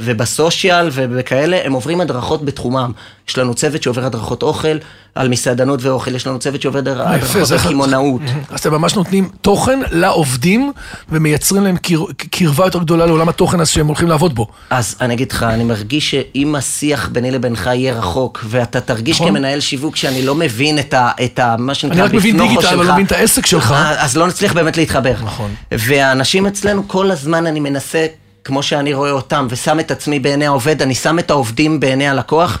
ובסושיאל 0.00 0.88
ובכאלה, 0.92 1.60
הם 1.64 1.72
עוברים 1.72 2.00
הדרכות 2.00 2.44
בתחומם. 2.44 2.92
יש 3.30 3.38
לנו 3.38 3.54
צוות 3.54 3.82
שעובר 3.82 4.04
הדרכות 4.04 4.42
אוכל, 4.42 4.76
על 5.14 5.28
מסעדנות 5.28 5.82
ואוכל, 5.82 6.14
יש 6.14 6.26
לנו 6.26 6.38
צוות 6.38 6.62
שעובד 6.62 6.86
יפה, 6.86 7.02
הדרכות 7.02 7.52
על 7.52 7.58
קמעונאות. 7.58 8.20
אז 8.50 8.60
אתם 8.60 8.72
ממש 8.72 8.94
נותנים 8.94 9.28
תוכן 9.40 9.80
לעובדים 9.90 10.72
ומייצרים 11.08 11.64
להם 11.64 11.76
קר- 11.76 12.12
קרבה 12.30 12.64
יותר 12.64 12.78
גדולה 12.78 13.06
לעולם 13.06 13.28
התוכן 13.28 13.60
הזה 13.60 13.70
שהם 13.70 13.86
הולכים 13.86 14.08
לעבוד 14.08 14.34
בו. 14.34 14.46
אז 14.70 14.96
אני 15.00 15.14
אגיד 15.14 15.32
לך, 15.32 15.42
אני 15.42 15.64
מרגיש 15.64 16.10
שאם 16.10 16.54
השיח 16.54 17.08
ביני 17.12 17.30
לבינך 17.30 17.66
יהיה 17.66 17.94
רחוק, 17.94 18.44
ואתה 18.48 18.80
תרגיש 18.80 19.16
נכון. 19.16 19.28
כמנהל 19.28 19.60
שיווק 19.60 19.96
שאני 19.96 20.22
לא 20.22 20.34
מבין 20.34 20.78
את 20.78 21.38
ה... 21.38 21.56
מה 21.58 21.74
שנקרא 21.74 21.96
אני 21.96 22.02
רק 22.02 22.12
מבין 22.12 22.36
בפנוכו 22.36 22.54
דיגיטל, 22.54 22.74
אבל 22.74 22.76
שלך, 22.76 22.88
לא 22.88 22.92
מבין 22.94 23.06
את 23.06 23.12
העסק 23.12 23.46
שלך. 23.46 23.72
אה, 23.72 24.04
אז 24.04 24.16
לא 24.16 24.26
נצליח 24.26 24.52
באמת 24.52 24.76
להתחבר. 24.76 25.14
נכון. 25.24 25.54
והאנשים 25.72 26.46
אצלנו, 26.46 26.88
כל 26.88 27.10
הזמן 27.10 27.46
אני 27.46 27.60
מנסה, 27.60 28.06
כמו 28.44 28.62
שאני 28.62 28.94
רואה 28.94 29.10
אותם, 29.10 29.46
ושם 29.50 29.80
את 29.80 29.90
עצמי 29.90 30.18
בעיני 30.18 30.46
העובד, 30.46 30.82
אני 30.82 30.94
שם 30.94 31.18
את 31.18 31.30
העובדים 31.30 31.80
בעיני 31.80 32.08
הלקוח. 32.08 32.58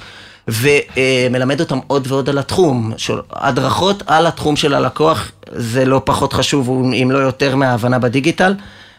ומלמד 0.50 1.60
אותם 1.60 1.78
עוד 1.86 2.06
ועוד 2.06 2.28
על 2.28 2.38
התחום, 2.38 2.92
הדרכות 3.32 4.02
על 4.06 4.26
התחום 4.26 4.56
של 4.56 4.74
הלקוח, 4.74 5.30
זה 5.52 5.84
לא 5.84 6.02
פחות 6.04 6.32
חשוב, 6.32 6.68
אם 7.02 7.08
לא 7.10 7.18
יותר 7.18 7.56
מההבנה 7.56 7.98
בדיגיטל. 7.98 8.54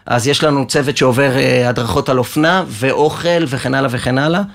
אז 0.06 0.28
יש 0.28 0.44
לנו 0.44 0.68
צוות 0.68 0.98
שעובר 0.98 1.38
אה, 1.38 1.70
הדרכות 1.70 2.10
על 2.10 2.18
אופנה 2.18 2.64
ואוכל 2.68 3.44
וכן 3.48 3.74
הלאה 3.74 3.90
וכן 3.92 4.18
הלאה, 4.18 4.40
אה, 4.40 4.46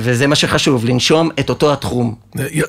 וזה 0.00 0.26
מה 0.26 0.34
שחשוב, 0.34 0.84
לנשום 0.84 1.30
את 1.40 1.50
אותו 1.50 1.72
התחום. 1.72 2.14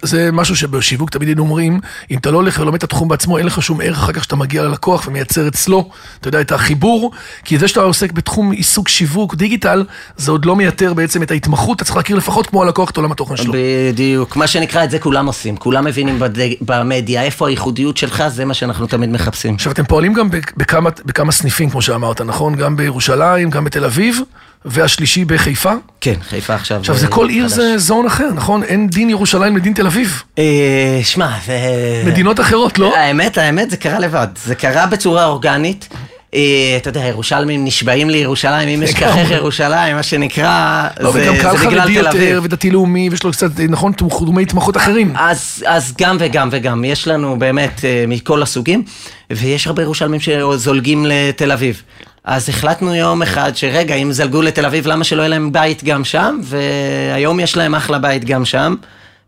זה 0.04 0.30
משהו 0.34 0.56
שבשיווק 0.56 1.10
תמיד 1.10 1.28
היינו 1.28 1.44
אומרים, 1.44 1.80
אם 2.12 2.18
אתה 2.18 2.32
לא 2.32 2.38
הולך 2.38 2.60
ולומד 2.60 2.76
את 2.76 2.84
התחום 2.84 3.08
בעצמו, 3.08 3.38
אין 3.38 3.46
לך 3.46 3.62
שום 3.62 3.82
ערך 3.82 3.98
אחר 3.98 4.12
כך 4.12 4.24
שאתה 4.24 4.36
מגיע 4.36 4.64
ללקוח 4.64 5.08
ומייצר 5.08 5.48
אצלו, 5.48 5.90
אתה 6.20 6.28
יודע, 6.28 6.42
את 6.42 6.52
החיבור, 6.52 7.12
כי 7.46 7.58
זה 7.58 7.68
שאתה 7.68 7.82
עוסק 7.82 8.12
בתחום 8.12 8.52
עיסוק 8.52 8.88
שיווק 8.90 9.36
דיגיטל, 9.36 9.86
זה 10.18 10.32
עוד 10.32 10.46
לא 10.46 10.56
מייתר 10.56 10.94
בעצם 10.94 11.24
את 11.24 11.32
ההתמחות, 11.32 11.76
אתה 11.78 11.86
צריך 11.86 11.98
להכיר 11.98 12.16
לפחות 12.18 12.48
כמו 12.48 12.64
הלקוח 12.64 12.90
את 12.90 12.98
עולם 12.98 13.12
התוכן 13.12 13.38
שלו. 13.38 13.54
בדיוק, 13.92 14.36
מה 14.36 14.48
שנקרא, 14.48 14.84
את 14.84 14.92
זה 14.92 15.00
כולם 15.00 15.26
עושים, 15.26 15.58
כולם 15.58 15.86
מבינים 15.86 16.20
בד... 16.20 16.32
במדיה, 16.62 17.24
איפה 17.24 17.48
הייחודיות 17.48 17.98
שלך, 17.98 18.24
זה 18.28 18.46
מה 18.46 18.54
שאנחנו 18.54 18.88
תמיד 18.88 19.10
מחפשים. 19.10 19.54
עכשיו, 19.56 19.72
אתם 19.72 19.84
פועלים 19.84 20.14
גם 20.14 20.30
בכ- 20.30 20.54
בכמה, 20.58 20.90
בכמה 21.06 21.32
סניפים, 21.32 21.70
כמו 21.70 21.82
שאמרת, 21.82 22.22
נכון? 22.22 22.56
גם 22.56 22.76
בירושלים, 22.76 23.50
גם 23.50 23.64
בתל 23.64 23.86
אביב, 23.86 24.20
והשלישי 24.66 25.26
בחיפה. 25.26 25.74
כן, 26.02 26.14
חיפה 26.30 26.56
עכשיו. 26.56 26.80
עכשיו, 26.80 26.96
זה 26.96 27.06
אה, 27.06 27.12
כל 27.12 27.30
עיר. 27.30 27.48
זה 27.48 27.78
זון 27.78 28.06
אחר, 28.06 28.30
נכון? 28.36 28.64
אין 28.64 28.88
דין 28.88 29.10
ירושלים 29.10 29.58
לדין 29.58 29.74
תל 29.74 29.88
אביב. 29.88 30.24
אה, 30.40 31.00
שמע, 31.04 31.30
זה... 31.46 31.58
מדינות 32.06 32.40
אחרות, 32.40 32.80
לא? 32.80 32.98
האמת, 32.98 33.38
האמת, 33.38 33.70
זה 33.70 33.78
קרה 33.78 34.00
לבד. 34.00 34.28
זה 34.46 34.56
קרה 34.56 34.86
בצורה 34.86 35.26
אורגנית. 35.26 35.88
אה, 36.34 36.42
אתה 36.78 36.90
יודע, 36.90 37.00
ירושלמים 37.00 37.66
נשבעים 37.66 38.10
לירושלים, 38.10 38.70
אם 38.70 38.84
אשכחך 38.84 39.18
לגמרי. 39.18 39.36
ירושלים, 39.36 39.96
מה 39.96 40.04
שנקרא, 40.04 40.88
לא, 41.00 41.12
זה 41.12 41.22
וגם 41.22 41.42
קהל 41.42 41.58
זה 41.58 41.68
בגלל 41.68 41.82
חרדי 41.82 41.94
תל 41.94 42.00
יותר, 42.00 42.10
אביב. 42.10 42.40
ודתי 42.44 42.72
לאומי, 42.72 43.10
ויש 43.10 43.24
לו 43.24 43.32
קצת, 43.32 43.60
נכון, 43.70 43.92
תחומי 43.92 44.44
התמחות 44.44 44.78
אחרים. 44.78 45.14
אז, 45.16 45.94
גם 45.98 46.18
וגם 46.20 46.50
וגם, 46.52 46.86
יש 46.86 47.08
לנו 47.08 47.40
באמת 47.40 47.82
מכל 48.08 48.44
הסוגים, 48.44 48.84
ויש 49.32 49.68
הרבה 49.68 49.82
ירושלמים 49.82 50.20
שזולגים 50.20 51.06
לתל 51.10 51.52
אביב. 51.52 51.82
אז 52.26 52.50
החלטנו 52.50 52.96
יום 52.96 53.22
אחד 53.22 53.52
שרגע, 53.56 53.96
אם 53.96 54.12
זלגו 54.12 54.42
לתל 54.42 54.66
אביב, 54.66 54.88
למה 54.88 55.04
שלא 55.04 55.22
יהיה 55.22 55.30
להם 55.30 55.52
בית 55.52 55.84
גם 55.84 56.04
שם? 56.06 56.40
והיום 56.44 57.40
יש 57.40 57.58
להם 57.58 57.76
אחלה 57.76 58.00
בית 58.00 58.26
גם 58.26 58.46
שם. 58.46 58.76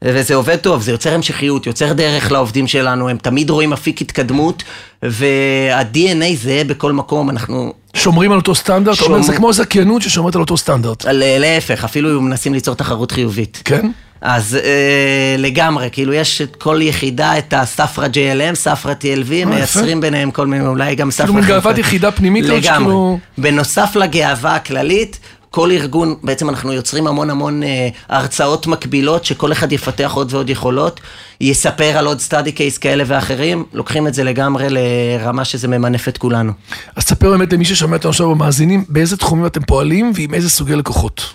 וזה 0.01 0.35
עובד 0.35 0.55
טוב, 0.55 0.81
זה 0.81 0.91
יוצר 0.91 1.13
המשכיות, 1.13 1.67
יוצר 1.67 1.93
דרך 1.93 2.31
לעובדים 2.31 2.67
שלנו, 2.67 3.09
הם 3.09 3.17
תמיד 3.17 3.49
רואים 3.49 3.73
אפיק 3.73 4.01
התקדמות, 4.01 4.63
וה-DNA 5.03 6.35
זהה 6.35 6.63
בכל 6.63 6.91
מקום, 6.91 7.29
אנחנו 7.29 7.73
שומרים 7.93 8.31
על 8.31 8.37
אותו 8.37 8.55
סטנדרט, 8.55 8.95
שומר- 8.95 9.21
זה 9.21 9.35
כמו 9.35 9.53
זכיינות 9.53 10.01
ששומרת 10.01 10.35
על 10.35 10.41
אותו 10.41 10.57
סטנדרט. 10.57 11.05
להפך, 11.11 11.83
אפילו 11.83 12.21
מנסים 12.21 12.53
ליצור 12.53 12.75
תחרות 12.75 13.11
חיובית. 13.11 13.61
כן? 13.65 13.89
אז 14.21 14.57
אה, 14.63 15.35
לגמרי, 15.37 15.89
כאילו 15.91 16.13
יש 16.13 16.41
את 16.41 16.55
כל 16.55 16.79
יחידה, 16.81 17.37
את 17.37 17.53
הספרה 17.57 18.05
JLM, 18.05 18.55
ספרה 18.55 18.93
TLV, 18.93 19.31
אה, 19.31 19.45
מייצרים 19.45 20.01
ביניהם 20.01 20.31
כל 20.31 20.47
מיני, 20.47 20.67
אולי 20.67 20.95
גם 20.95 21.11
ספרה... 21.11 21.25
כאילו 21.25 21.33
מין 21.33 21.43
חיפה. 21.43 21.59
גאוות 21.59 21.77
יחידה 21.77 22.11
פנימית 22.11 22.43
כזאת 22.43 22.63
לגמרי. 22.63 22.95
בנוסף 23.37 23.95
לגאווה 23.95 24.55
הכללית, 24.55 25.19
כל 25.49 25.71
ארגון, 25.71 26.15
בעצם 26.23 26.49
אנחנו 26.49 26.73
יוצרים 26.73 27.07
המון 27.07 27.29
המון 27.29 27.63
אה, 27.63 27.89
הרצאות 28.09 28.67
מקבילות, 28.67 29.25
שכל 29.25 29.51
אחד 29.51 29.71
יפתח 29.71 30.11
עוד 30.15 30.33
ועוד 30.33 30.49
יכולות, 30.49 30.99
יספר 31.41 31.97
על 31.97 32.05
עוד 32.05 32.19
סטאדי 32.19 32.51
קייס 32.51 32.77
כאלה 32.77 33.03
ואחרים, 33.07 33.63
לוקחים 33.73 34.07
את 34.07 34.13
זה 34.13 34.23
לגמרי 34.23 34.67
לרמה 34.69 35.45
שזה 35.45 35.67
ממנף 35.67 36.07
את 36.07 36.17
כולנו. 36.17 36.51
אז 36.95 37.05
תספר 37.05 37.29
באמת 37.31 37.53
למי 37.53 37.65
ששומע 37.65 37.95
אותנו 37.95 38.09
עכשיו 38.09 38.29
במאזינים, 38.29 38.85
באיזה 38.89 39.17
תחומים 39.17 39.45
אתם 39.45 39.61
פועלים 39.61 40.11
ועם 40.15 40.33
איזה 40.33 40.49
סוגי 40.49 40.75
לקוחות. 40.75 41.33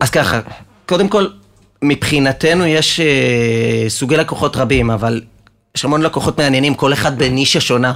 אז 0.00 0.10
ככה, 0.10 0.40
קודם 0.86 1.08
כל, 1.08 1.26
מבחינתנו 1.82 2.66
יש 2.66 3.00
אה, 3.00 3.84
סוגי 3.88 4.16
לקוחות 4.16 4.56
רבים, 4.56 4.90
אבל 4.90 5.20
יש 5.76 5.84
המון 5.84 6.02
לקוחות 6.02 6.38
מעניינים, 6.38 6.74
כל 6.74 6.92
אחד 6.92 7.18
בנישה 7.18 7.60
שונה. 7.60 7.92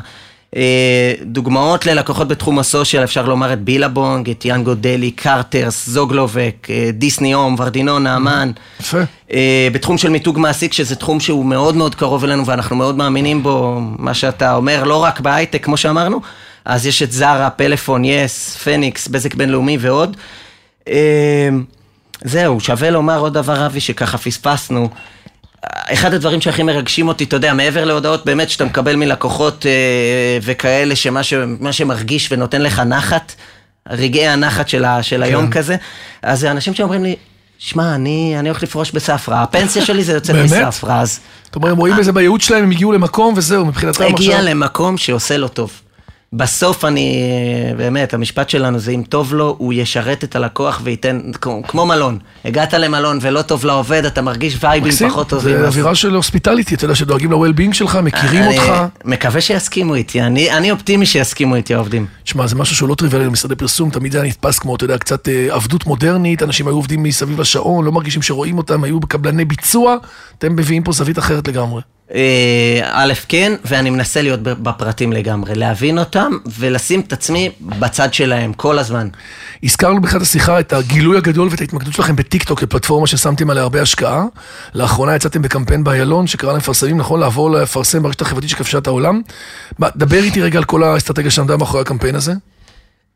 אה, 0.56 1.12
דוגמאות 1.22 1.86
ללקוחות 1.86 2.28
בתחום 2.28 2.58
הסושיאל, 2.58 3.04
אפשר 3.04 3.26
לומר 3.26 3.52
את 3.52 3.60
בילבונג, 3.60 4.30
את 4.30 4.44
יאנגו 4.44 4.74
דלי, 4.74 5.10
קרטרס, 5.10 5.88
זוגלובק, 5.88 6.66
אה, 6.70 6.90
דיסני 6.92 7.32
הום, 7.32 7.56
ורדינון, 7.58 8.02
נעמן. 8.02 8.50
יפה. 8.80 8.98
אה, 9.32 9.68
בתחום 9.72 9.98
של 9.98 10.08
מיתוג 10.08 10.38
מעסיק, 10.38 10.72
שזה 10.72 10.96
תחום 10.96 11.20
שהוא 11.20 11.46
מאוד 11.46 11.76
מאוד 11.76 11.94
קרוב 11.94 12.24
אלינו 12.24 12.46
ואנחנו 12.46 12.76
מאוד 12.76 12.96
מאמינים 12.96 13.42
בו, 13.42 13.80
מה 13.98 14.14
שאתה 14.14 14.54
אומר, 14.54 14.84
לא 14.84 15.04
רק 15.04 15.20
בהייטק, 15.20 15.64
כמו 15.64 15.76
שאמרנו, 15.76 16.20
אז 16.64 16.86
יש 16.86 17.02
את 17.02 17.12
זרה, 17.12 17.50
פלאפון, 17.50 18.04
יס, 18.04 18.56
פניקס, 18.56 19.08
בזק 19.08 19.34
בינלאומי 19.34 19.78
ועוד. 19.80 20.16
אה, 20.88 21.48
זהו, 22.24 22.60
שווה 22.60 22.90
לומר 22.90 23.18
עוד 23.18 23.34
דבר, 23.34 23.66
אבי, 23.66 23.80
שככה 23.80 24.18
פספסנו. 24.18 24.88
אחד 25.70 26.14
הדברים 26.14 26.40
שהכי 26.40 26.62
מרגשים 26.62 27.08
אותי, 27.08 27.24
אתה 27.24 27.36
יודע, 27.36 27.54
מעבר 27.54 27.84
להודעות 27.84 28.24
באמת 28.24 28.50
שאתה 28.50 28.64
מקבל 28.64 28.96
מלקוחות 28.96 29.66
אה, 29.66 30.38
וכאלה, 30.42 30.96
שמה 30.96 31.22
ש, 31.22 31.34
שמרגיש 31.70 32.32
ונותן 32.32 32.62
לך 32.62 32.80
נחת, 32.80 33.34
רגעי 33.90 34.28
הנחת 34.28 34.68
של, 34.68 34.84
ה, 34.84 35.02
של 35.02 35.22
היום 35.22 35.50
כזה, 35.50 35.76
אז 36.22 36.40
זה 36.40 36.50
אנשים 36.50 36.74
שאומרים 36.74 37.04
לי, 37.04 37.16
שמע, 37.58 37.94
אני, 37.94 38.36
אני 38.38 38.48
הולך 38.48 38.62
לפרוש 38.62 38.90
בספרה, 38.90 39.42
הפנסיה 39.42 39.84
שלי 39.84 40.04
זה 40.04 40.12
יוצא? 40.12 40.32
מספרה, 40.32 41.00
אז 41.00 41.20
זאת 41.44 41.56
אומרת, 41.56 41.72
הם 41.72 41.78
רואים 41.78 41.96
בזה 41.96 42.12
בייעוד 42.12 42.40
שלהם, 42.40 42.62
הם 42.62 42.70
הגיעו 42.70 42.92
למקום 42.92 43.34
וזהו, 43.36 43.66
מבחינתם 43.66 44.04
הגיע 44.04 44.36
עכשיו... 44.36 44.50
למקום 44.50 44.96
שעושה 44.96 45.36
לו 45.36 45.48
טוב. 45.48 45.80
בסוף 46.36 46.84
אני, 46.84 47.22
באמת, 47.76 48.14
המשפט 48.14 48.50
שלנו 48.50 48.78
זה 48.78 48.90
אם 48.90 49.02
טוב 49.08 49.34
לו, 49.34 49.54
הוא 49.58 49.72
ישרת 49.72 50.24
את 50.24 50.36
הלקוח 50.36 50.80
וייתן, 50.84 51.20
כמו, 51.66 51.86
מלון. 51.86 52.18
הגעת 52.44 52.74
למלון 52.74 53.18
ולא 53.20 53.42
טוב 53.42 53.64
לעובד, 53.64 54.04
אתה 54.04 54.22
מרגיש 54.22 54.56
וייבים 54.60 54.92
פחות 55.08 55.28
טובים. 55.28 55.58
זה 55.58 55.66
אווירה 55.66 55.94
של 55.94 56.14
הוספיטליטי, 56.14 56.74
אתה 56.74 56.84
יודע, 56.84 56.94
שדואגים 56.94 57.32
ל-well-being 57.32 57.72
שלך, 57.72 57.98
מכירים 58.02 58.46
אותך. 58.46 58.72
מקווה 59.04 59.40
שיסכימו 59.40 59.94
איתי, 59.94 60.22
אני, 60.22 60.50
אני 60.50 60.70
אופטימי 60.70 61.06
שיסכימו 61.06 61.54
איתי 61.54 61.74
העובדים. 61.74 62.06
שמע, 62.24 62.46
זה 62.46 62.56
משהו 62.56 62.76
שהוא 62.76 62.88
לא 62.88 62.94
טריוויאלי 62.94 63.26
למשרדי 63.26 63.54
פרסום, 63.54 63.90
תמיד 63.90 64.12
זה 64.12 64.20
היה 64.20 64.28
נתפס 64.28 64.58
כמו, 64.58 64.76
אתה 64.76 64.84
יודע, 64.84 64.98
קצת 64.98 65.28
אה, 65.28 65.46
עבדות 65.50 65.86
מודרנית, 65.86 66.42
אנשים 66.42 66.68
היו 66.68 66.74
עובדים 66.74 67.02
מסביב 67.02 67.40
לשעון, 67.40 67.84
לא 67.84 67.92
מרגישים 67.92 68.22
שרואים 68.22 68.58
אותם, 68.58 68.84
היו 68.84 69.00
בקבלני 69.00 69.44
ביצוע, 69.44 69.96
אתם 70.38 70.56
מביאים 70.56 70.82
פה 70.82 70.92
זווית 70.92 71.18
אחרת 71.18 71.48
לגמרי. 71.48 71.80
אה, 72.14 72.80
א', 72.92 73.12
כן, 73.28 73.52
ואני 73.64 73.90
מנסה 73.90 74.22
להיות 74.22 74.42
בפרטים 74.42 75.12
לגמרי, 75.12 75.54
להבין 75.54 75.98
אותם 75.98 76.32
ולשים 76.58 77.00
את 77.00 77.12
עצמי 77.12 77.50
בצד 77.60 78.14
שלהם 78.14 78.52
כל 78.52 78.78
הזמן. 78.78 79.08
הזכרנו 79.62 80.00
בתחילת 80.00 80.22
השיחה 80.22 80.60
את 80.60 80.72
הגילוי 80.72 81.16
הגדול 81.16 81.48
ואת 81.50 81.60
ההתמקדות 81.60 81.94
שלכם 81.94 82.16
בטיקטוק, 82.16 82.60
כפלטפורמה 82.60 83.06
ששמתם 83.06 83.50
עליה 83.50 83.62
הרבה 83.62 83.82
השקעה. 83.82 84.24
לאחרונה 84.74 85.16
יצאתם 85.16 85.42
בקמפיין 85.42 85.84
באיילון, 85.84 86.26
שקרא 86.26 86.52
למפרסמים, 86.52 86.98
נכון, 86.98 87.20
לעבור 87.20 87.50
לפרסם 87.50 88.02
ברשת 88.02 88.20
החברתית 88.20 88.50
שכבשה 88.50 88.78
את 88.78 88.86
העולם. 88.86 89.20
דבר 89.96 90.18
איתי 90.18 90.42
רגע 90.42 90.58
על 90.58 90.64
כל 90.64 90.82
האסטרטגיה 90.82 91.30
שעמדה 91.30 91.56
מאחורי 91.56 91.82
הקמפיין 91.82 92.14
הזה. 92.14 92.32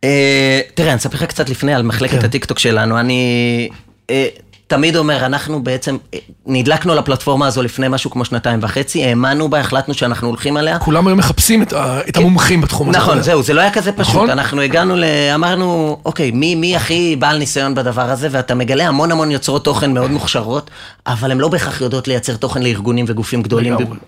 אה, 0.05 0.61
תראה, 0.75 0.89
אני 0.89 0.97
אספר 0.99 1.17
לך 1.17 1.25
קצת 1.25 1.49
לפני 1.49 1.75
על 1.75 1.83
מחלקת 1.83 2.19
כן. 2.19 2.25
הטיקטוק 2.25 2.59
שלנו. 2.59 3.01
אני 3.01 3.69
אה, 4.11 4.27
תמיד 4.69 4.97
אומר, 4.97 5.27
אנחנו 5.27 5.63
בעצם 5.63 5.97
אה, 6.15 6.19
נדלקנו 6.47 6.93
על 6.93 6.99
הפלטפורמה 6.99 7.47
הזו 7.47 7.63
לפני 7.63 7.87
משהו 7.89 8.11
כמו 8.11 8.25
שנתיים 8.25 8.59
וחצי, 8.63 9.05
האמנו 9.05 9.49
בה, 9.49 9.61
החלטנו 9.61 9.95
שאנחנו 9.95 10.29
הולכים 10.29 10.57
עליה. 10.57 10.79
כולם 10.79 11.07
היום 11.07 11.19
מחפשים 11.19 11.63
את, 11.63 11.73
את 12.09 12.17
המומחים 12.17 12.61
בתחום 12.61 12.89
הזה. 12.89 12.99
נכון. 12.99 13.23
זהו, 13.23 13.43
זה 13.43 13.55
לא 13.55 13.61
היה 13.61 13.71
כזה 13.71 13.93
פשוט. 13.93 14.15
נכון. 14.15 14.31
אנחנו 14.31 14.61
הגענו 14.61 14.97
ל... 14.97 15.05
אמרנו, 15.35 15.99
אוקיי, 16.05 16.31
מי, 16.31 16.55
מי 16.55 16.77
הכי 16.77 17.17
בעל 17.19 17.39
ניסיון 17.39 17.75
בדבר 17.75 18.11
הזה? 18.11 18.29
ואתה 18.31 18.55
מגלה 18.55 18.89
המון 18.89 19.13
המון 19.13 19.31
יוצרות 19.31 19.65
תוכן 19.65 19.95
מאוד 19.95 20.11
מוכשרות, 20.11 20.71
אבל 21.07 21.31
הן 21.31 21.39
לא 21.39 21.49
בהכרח 21.49 21.81
יודעות 21.81 22.09
לייצר 22.09 22.37
תוכן 22.37 22.63
לארגונים 22.63 23.05
וגופים 23.09 23.43
גדולים. 23.43 23.75
לגמרי. 23.75 23.99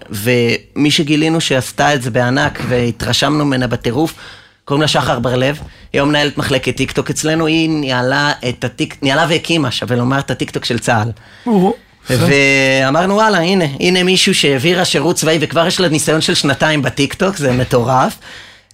ומי 0.77 0.91
שגילינו 0.91 1.41
שעשתה 1.41 1.95
את 1.95 2.03
זה 2.03 2.11
בענק 2.11 2.61
והתרשמנו 2.69 3.45
ממנה 3.45 3.67
בטירוף, 3.67 4.15
קוראים 4.71 4.83
לה 4.83 4.89
שחר 4.89 5.19
בר-לב, 5.19 5.59
היא 5.93 6.03
מנהלת 6.03 6.39
מחלקת 6.39 6.77
טיקטוק 6.77 7.11
אצלנו, 7.11 7.47
היא 7.47 7.71
ניהלה 7.71 8.33
את 8.49 8.65
הטיק... 8.65 8.97
ניהלה 9.03 9.27
והקימה, 9.29 9.71
שווה 9.71 9.97
לומר, 9.97 10.19
את 10.19 10.31
הטיקטוק 10.31 10.65
של 10.65 10.79
צה"ל. 10.79 11.11
ואמרנו 12.11 13.15
וואלה 13.15 13.39
הנה, 13.39 13.65
הנה 13.81 14.03
מישהו 14.03 14.35
שהעבירה 14.35 14.85
שירות 14.85 15.17
צבאי 15.17 15.39
וכבר 15.41 15.67
יש 15.67 15.81
לה 15.81 15.89
ניסיון 15.89 16.21
של 16.21 16.35
שנתיים 16.35 16.83
בטיקטוק, 16.83 17.37
זה 17.37 17.53
מטורף. 17.53 18.17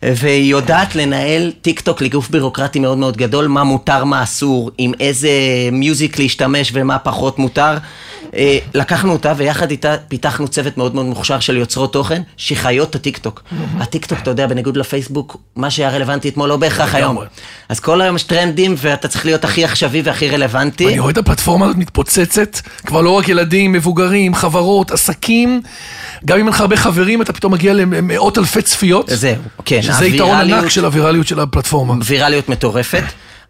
והיא 0.03 0.50
יודעת 0.50 0.95
לנהל 0.95 1.53
טיק 1.62 1.81
טוק 1.81 2.03
לגוף 2.03 2.31
בירוקרטי 2.31 2.79
מאוד 2.79 2.99
מאוד 2.99 3.17
גדול, 3.17 3.47
מה 3.47 3.65
מותר, 3.65 4.05
מה 4.05 4.23
אסור, 4.23 4.71
עם 4.79 4.93
איזה 5.00 5.31
music 5.73 6.19
להשתמש 6.19 6.71
ומה 6.75 6.99
פחות 6.99 7.38
מותר. 7.38 7.76
אה, 8.37 8.59
לקחנו 8.75 9.12
אותה 9.12 9.33
ויחד 9.37 9.71
איתה 9.71 9.97
פיתחנו 10.09 10.49
צוות 10.49 10.79
מאוד 10.79 10.95
מאוד 10.95 11.07
מוכשר 11.07 11.41
של 11.41 11.57
יוצרות 11.57 11.93
תוכן 11.93 12.23
שחיות 12.37 12.91
את 12.91 12.95
הטיק 12.95 13.19
טוק. 13.19 13.43
הטיק 13.81 14.07
טוק, 14.07 14.19
אתה 14.19 14.31
יודע, 14.31 14.47
בניגוד 14.47 14.76
לפייסבוק, 14.76 15.37
מה 15.57 15.71
שהיה 15.71 15.91
רלוונטי 15.91 16.29
אתמול 16.29 16.49
לא 16.49 16.57
בהכרח 16.57 16.95
היום. 16.95 17.19
אז 17.69 17.81
כל 17.81 18.00
היום 18.00 18.17
יש 18.17 18.23
טרנדים 18.23 18.75
ואתה 18.79 19.09
צריך 19.09 19.25
להיות 19.26 19.45
הכי 19.45 19.65
עכשווי 19.65 20.03
והכי 20.05 20.31
רלוונטי. 20.31 20.88
אני 20.88 20.99
רואה 20.99 21.12
את 21.12 21.19
הפלטפורמה 21.19 21.67
הזאת 21.67 21.76
מתפוצצת, 21.76 22.61
כבר 22.87 23.00
לא 23.00 23.11
רק 23.11 23.29
ילדים, 23.29 23.73
מבוגרים, 23.73 24.35
חברות, 24.35 24.91
עסקים, 24.91 25.62
גם 26.25 26.38
אם 26.38 26.45
אין 26.45 26.55
לך 26.55 26.61
הרבה 26.61 26.76
חברים, 26.76 27.23
אתה 27.23 27.33
פתאום 27.33 27.53
מגיע 27.53 27.73
למאות 27.75 28.38
אלפי 28.38 28.62
צפיות. 28.62 29.11
זהו, 29.15 29.35
כן. 29.65 29.81
שזה 29.87 30.07
יתרון 30.07 30.37
ענק 30.37 30.69
של 30.69 30.85
הווירליות 30.85 31.26
של 31.26 31.40
הפלטפורמה. 31.40 31.95
ויראליות 32.05 32.49
מטורפת, 32.49 33.05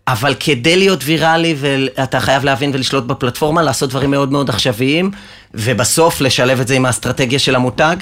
אבל 0.08 0.34
כדי 0.40 0.76
להיות 0.76 1.00
ויראלי, 1.04 1.54
ואתה 1.58 2.20
חייב 2.20 2.44
להבין 2.44 2.70
ולשלוט 2.74 3.04
בפלטפורמה, 3.04 3.62
לעשות 3.62 3.90
דברים 3.90 4.10
מאוד 4.10 4.32
מאוד 4.32 4.50
עכשוויים, 4.50 5.10
ובסוף 5.54 6.20
לשלב 6.20 6.60
את 6.60 6.68
זה 6.68 6.74
עם 6.74 6.86
האסטרטגיה 6.86 7.38
של 7.38 7.54
המותג. 7.54 7.96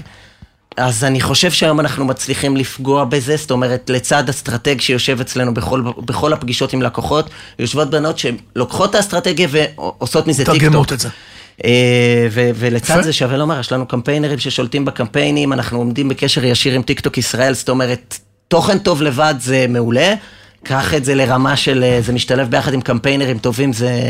אז 0.76 1.05
אני 1.05 1.21
חושב 1.21 1.50
שהיום 1.50 1.81
אנחנו 1.81 2.05
מצליחים 2.05 2.57
לפגוע 2.57 3.05
בזה, 3.05 3.37
זאת 3.37 3.50
אומרת, 3.50 3.91
לצד 3.91 4.29
אסטרטג 4.29 4.81
שיושב 4.81 5.21
אצלנו 5.21 5.55
בכל, 5.55 5.83
בכל 5.97 6.33
הפגישות 6.33 6.73
עם 6.73 6.83
לקוחות, 6.83 7.31
יושבות 7.59 7.91
בנות 7.91 8.19
שלוקחות 8.19 8.91
את 8.91 8.95
האסטרטגיה 8.95 9.49
ועושות 9.50 10.26
מזה 10.26 10.45
טיק 10.45 10.49
טוק. 10.49 10.55
מתרגמות 10.55 10.93
את 10.93 11.00
זה. 11.00 11.09
אה, 11.64 12.26
ו- 12.31 12.50
ולצד. 12.55 13.00
זה 13.03 13.12
שווה 13.12 13.37
לומר, 13.37 13.61
יש 13.61 13.73
לנו 13.73 13.87
קמפיינרים 13.87 14.38
ששולטים 14.38 14.85
בקמפיינים, 14.85 15.53
אנחנו 15.53 15.79
עומדים 15.79 16.09
בקשר 16.09 16.45
ישיר 16.45 16.75
עם 16.75 16.83
טיקטוק 16.83 17.19
ישראל, 17.19 17.55
זאת 17.55 17.69
אומרת, 17.69 18.19
תוכן 18.49 18.79
טוב 18.79 19.03
לבד 19.03 19.35
זה 19.39 19.67
מעולה, 19.69 20.15
קח 20.63 20.95
את 20.95 21.05
זה 21.05 21.15
לרמה 21.15 21.57
של, 21.57 21.85
אה, 21.85 22.01
זה 22.01 22.13
משתלב 22.13 22.51
ביחד 22.51 22.75
עם 22.75 22.81
קמפיינרים 22.81 23.39
טובים, 23.39 23.73
זה, 23.73 24.01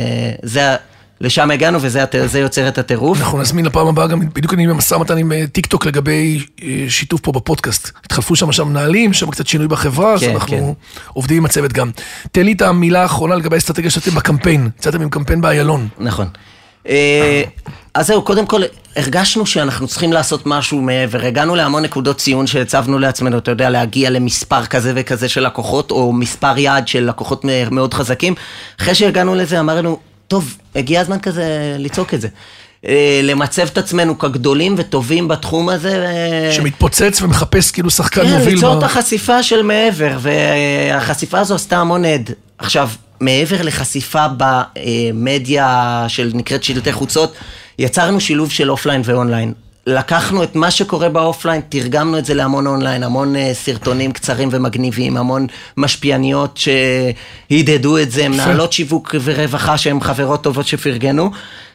זה, 0.43 0.77
לשם 1.21 1.51
הגענו 1.51 1.79
וזה 1.83 2.39
יוצר 2.41 2.69
את 2.69 2.79
הטירוף. 2.79 3.21
אנחנו 3.21 3.41
נזמין 3.41 3.65
לפעם 3.65 3.87
הבאה 3.87 4.07
גם, 4.07 4.21
בדיוק 4.35 4.55
אני 4.55 4.67
במשא 4.67 4.95
ומתן 4.95 5.19
עם 5.19 5.33
אה, 5.33 5.45
טיק 5.53 5.67
טוק 5.67 5.87
לגבי 5.87 6.45
אה, 6.63 6.85
שיתוף 6.89 7.21
פה 7.21 7.33
בפודקאסט. 7.33 7.91
התחלפו 8.05 8.37
שם 8.37 8.53
שם 8.53 8.69
מנהלים, 8.69 9.13
שם 9.13 9.31
קצת 9.31 9.47
שינוי 9.47 9.69
בחברה, 9.69 10.13
אז 10.13 10.21
כן, 10.21 10.31
אנחנו 10.31 10.57
כן. 10.57 11.03
עובדים 11.13 11.37
עם 11.37 11.45
הצוות 11.45 11.73
גם. 11.73 11.91
תן 12.33 12.45
לי 12.45 12.53
את 12.53 12.63
המילה 12.63 13.03
האחרונה 13.03 13.35
לגבי 13.35 13.57
האסטרטגיה 13.57 13.91
שאתם 13.91 14.11
בקמפיין. 14.11 14.69
יצאתם 14.79 15.03
עם 15.03 15.11
קמפיין 15.11 15.41
באיילון. 15.41 15.89
נכון. 15.99 16.27
אז 17.95 18.07
זהו, 18.07 18.23
קודם 18.23 18.47
כל, 18.47 18.63
הרגשנו 18.97 19.47
שאנחנו 19.47 19.87
צריכים 19.87 20.13
לעשות 20.13 20.47
משהו 20.47 20.81
מעבר. 20.81 21.27
הגענו 21.27 21.55
להמון 21.55 21.83
נקודות 21.83 22.19
ציון 22.19 22.47
שהצבנו 22.47 22.99
לעצמנו, 22.99 23.39
אתה 23.39 23.51
יודע, 23.51 23.71
להגיע 23.71 24.11
למספר 24.11 24.67
כזה 24.67 24.93
וכזה 24.97 25.29
של 25.29 25.47
לקוחות, 25.47 25.91
או 25.91 26.13
מספר 26.13 26.59
יעד 26.59 26.89
של 26.89 27.09
לקוחות 27.09 27.45
מאוד 27.71 27.95
חזקים. 27.95 28.35
אחרי 28.81 28.95
שהגענו 28.95 29.35
לזה, 29.35 29.61
אמרנו, 29.61 29.99
טוב, 30.29 30.57
הגיע 30.77 31.01
הזמן 31.01 31.19
כזה 31.19 31.77
לצעוק 31.79 32.15
את 32.15 32.21
זה. 32.21 32.29
אה, 32.87 33.21
למצב 33.23 33.63
את 33.63 33.79
עצמנו 33.79 34.19
כגדולים 34.19 34.75
וטובים 34.79 35.29
בתחום 35.29 35.69
הזה. 35.69 36.07
אה, 36.07 36.53
שמתפוצץ 36.53 37.23
ומחפש 37.23 37.71
כאילו 37.71 37.91
שחקן 37.91 38.23
כן, 38.23 38.33
מוביל. 38.33 38.55
ליצור 38.55 38.75
ב- 38.75 38.79
את 38.79 38.83
החשיפה 38.83 39.43
של 39.43 39.63
מעבר, 39.63 40.19
והחשיפה 40.21 41.39
הזו 41.39 41.55
עשתה 41.55 41.79
המון 41.79 42.05
עד. 42.05 42.31
עכשיו, 42.59 42.89
מעבר 43.21 43.63
לחשיפה 43.63 44.27
במדיה 44.37 46.05
של 46.09 46.31
נקראת 46.35 46.65
שלטי 46.65 46.93
חוצות, 46.93 47.35
יצרנו 47.79 48.21
שילוב 48.21 48.51
של 48.51 48.71
offline 48.71 49.03
ו 49.05 49.11
online. 49.11 49.53
לקחנו 49.87 50.43
את 50.43 50.57
מה 50.57 50.71
שקורה 50.71 51.09
ב 51.09 51.14
offline, 51.14 51.61
תרגמנו 51.69 52.19
את 52.19 52.25
זה 52.25 52.35
להמון 52.35 52.67
אונליין, 52.67 53.03
המון 53.03 53.37
אה, 53.37 53.51
סרטונים 53.55 54.13
קצרים 54.13 54.49
ומגניבים, 54.53 55.17
המון 55.17 55.47
משפיעניות 55.77 56.59
שהדהדו 57.51 57.99
את 57.99 58.11
זה, 58.11 58.29
מנהלות 58.29 58.73
שיווק 58.73 59.15
ורווחה 59.23 59.79
שהן 59.79 60.01
חברות 60.01 60.43
טובות 60.43 60.67
שפרגנו, 60.67 61.31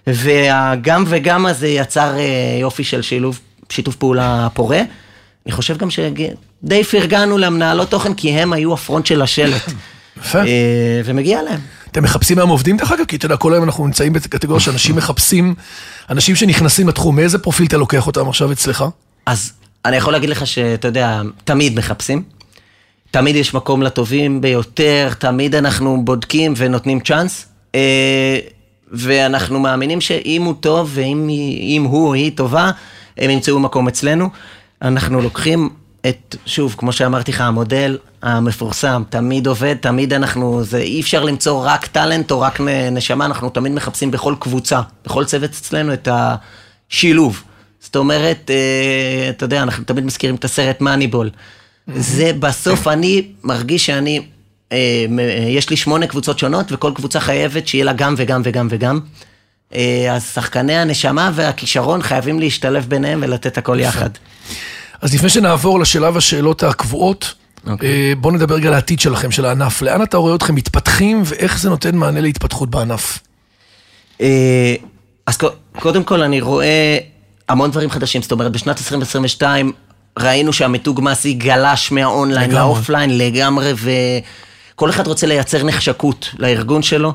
והגם 0.08 1.04
וגם 1.08 1.46
הזה 1.46 1.68
יצר 1.68 2.18
אה, 2.18 2.58
יופי 2.60 2.84
של 2.84 3.02
שילוב, 3.02 3.40
שיתוף 3.70 3.96
פעולה 3.96 4.48
פורה. 4.54 4.82
אני 5.46 5.52
חושב 5.52 5.78
גם 5.78 5.90
שדי 5.90 6.84
פרגנו 6.84 7.38
למנהלות 7.38 7.90
תוכן, 7.90 8.14
כי 8.14 8.32
הם 8.32 8.54
היו 8.54 8.74
ה 8.74 8.79
front 8.79 9.06
של 9.06 9.22
השלט. 9.22 9.72
יפה. 10.20 10.40
אה, 10.40 11.02
ומגיע 11.06 11.42
להם. 11.42 11.60
אתם 11.92 12.04
מחפשים 12.04 12.38
היום 12.38 12.50
עובדים 12.50 12.78
דרך 12.78 12.92
אגב? 12.92 13.06
כי 13.06 13.16
אתה 13.16 13.26
יודע, 13.26 13.38
כל 13.38 13.54
היום 13.54 13.64
אנחנו 13.64 13.86
נמצאים 13.86 14.14
בקטגוריה 14.14 14.60
שאנשים 14.60 14.96
מחפשים, 14.96 15.56
אנשים 16.10 16.36
שנכנסים 16.36 16.88
לתחום, 16.88 17.16
מאיזה 17.16 17.38
פרופיל 17.38 17.66
אתה 17.66 17.78
לוקח 17.78 18.08
אותם 18.08 18.30
עכשיו 18.30 18.52
אצלך? 18.52 18.86
אז 19.26 19.54
אני 19.86 19.98
יכול 19.98 20.14
להגיד 20.14 20.30
לך 20.30 20.48
שאתה 20.48 20.88
יודע, 20.88 21.22
תמיד 21.44 21.78
מחפשים. 21.78 22.24
תמיד 23.12 23.36
יש 23.36 23.54
מקום 23.54 23.84
לטובים 23.84 24.42
ביותר, 24.42 25.10
תמיד 25.20 25.56
אנחנו 25.56 26.06
בודקים 26.06 26.54
ונותנים 26.58 27.00
צ'אנס. 27.00 27.46
אה, 27.76 28.40
ואנחנו 28.92 29.60
מאמינים 29.60 30.02
שאם 30.02 30.44
הוא 30.44 30.54
טוב 30.60 30.92
ואם 30.94 31.84
הוא 31.84 32.08
או 32.08 32.14
היא 32.14 32.32
טובה, 32.36 32.72
הם 33.18 33.30
ימצאו 33.30 33.60
מקום 33.60 33.88
אצלנו. 33.88 34.30
אנחנו 34.82 35.22
לוקחים 35.22 35.70
את, 36.08 36.36
שוב, 36.46 36.76
כמו 36.78 36.92
שאמרתי 36.92 37.32
לך, 37.32 37.42
המודל 37.42 37.98
המפורסם, 38.22 39.04
תמיד 39.10 39.48
עובד, 39.48 39.76
תמיד 39.82 40.14
אנחנו, 40.14 40.64
זה 40.64 40.78
אי 40.78 41.02
אפשר 41.02 41.24
למצוא 41.24 41.64
רק 41.66 41.88
טאלנט 41.88 42.32
או 42.32 42.42
רק 42.42 42.60
נשמה, 42.92 43.26
אנחנו 43.26 43.50
תמיד 43.50 43.72
מחפשים 43.72 44.12
בכל 44.12 44.36
קבוצה, 44.40 44.82
בכל 45.06 45.26
צוות 45.26 45.52
אצלנו 45.52 45.94
את 45.94 46.08
השילוב. 46.12 47.44
זאת 47.80 47.96
אומרת, 47.96 48.52
אה, 48.52 49.30
אתה 49.30 49.44
יודע, 49.44 49.64
אנחנו 49.64 49.84
תמיד 49.84 50.06
מזכירים 50.06 50.36
את 50.36 50.46
הסרט 50.46 50.82
מאניבול. 50.82 51.30
זה 51.96 52.32
בסוף, 52.40 52.88
אני 52.88 53.28
מרגיש 53.44 53.86
שאני, 53.86 54.22
אה, 54.72 55.06
יש 55.50 55.70
לי 55.70 55.78
שמונה 55.78 56.08
קבוצות 56.08 56.40
שונות, 56.40 56.72
וכל 56.72 56.92
קבוצה 56.96 57.20
חייבת 57.20 57.68
שיהיה 57.68 57.86
לה 57.86 57.94
גם 57.94 58.14
וגם 58.18 58.42
וגם 58.46 58.68
וגם. 58.70 59.00
אה, 59.76 60.16
אז 60.16 60.32
שחקני 60.34 60.78
הנשמה 60.78 61.32
והכישרון 61.36 62.02
חייבים 62.02 62.40
להשתלב 62.40 62.86
ביניהם 62.90 63.20
ולתת 63.24 63.58
הכל 63.58 63.80
יחד. 63.80 64.10
אז 65.02 65.14
לפני 65.14 65.30
שנעבור 65.30 65.80
לשלב 65.80 66.18
השאלות 66.18 66.64
הקבועות, 66.64 67.34
אוקיי. 67.68 67.90
אה, 67.90 68.14
בואו 68.18 68.34
נדבר 68.34 68.56
רגע 68.56 68.68
על 68.68 68.74
העתיד 68.74 69.00
שלכם, 69.00 69.32
של 69.32 69.46
הענף. 69.46 69.82
לאן 69.82 70.02
אתה 70.02 70.18
רואה 70.18 70.36
אתכם 70.36 70.56
מתפתחים, 70.56 71.22
ואיך 71.26 71.60
זה 71.60 71.70
נותן 71.70 71.96
מענה 71.96 72.22
להתפתחות 72.22 72.70
בענף? 72.70 73.20
אה, 74.22 74.76
אז 75.26 75.38
קודם 75.80 76.04
כל 76.04 76.22
אני 76.22 76.42
רואה 76.42 76.98
המון 77.50 77.72
דברים 77.72 77.90
חדשים, 77.90 78.22
זאת 78.22 78.32
אומרת 78.32 78.52
בשנת 78.52 78.78
2022 78.78 79.72
ראינו 80.20 80.54
שהמיתוג 80.54 81.02
מעסיק 81.02 81.34
גלש 81.34 81.92
מהאונליין 81.92 82.50
לגמרי. 82.50 82.66
ל 82.66 82.72
offline 82.72 83.18
לגמרי, 83.18 83.74
וכל 84.76 84.90
אחד 84.90 85.08
רוצה 85.08 85.28
לייצר 85.28 85.64
נחשקות 85.64 86.30
לארגון 86.38 86.82
שלו. 86.82 87.14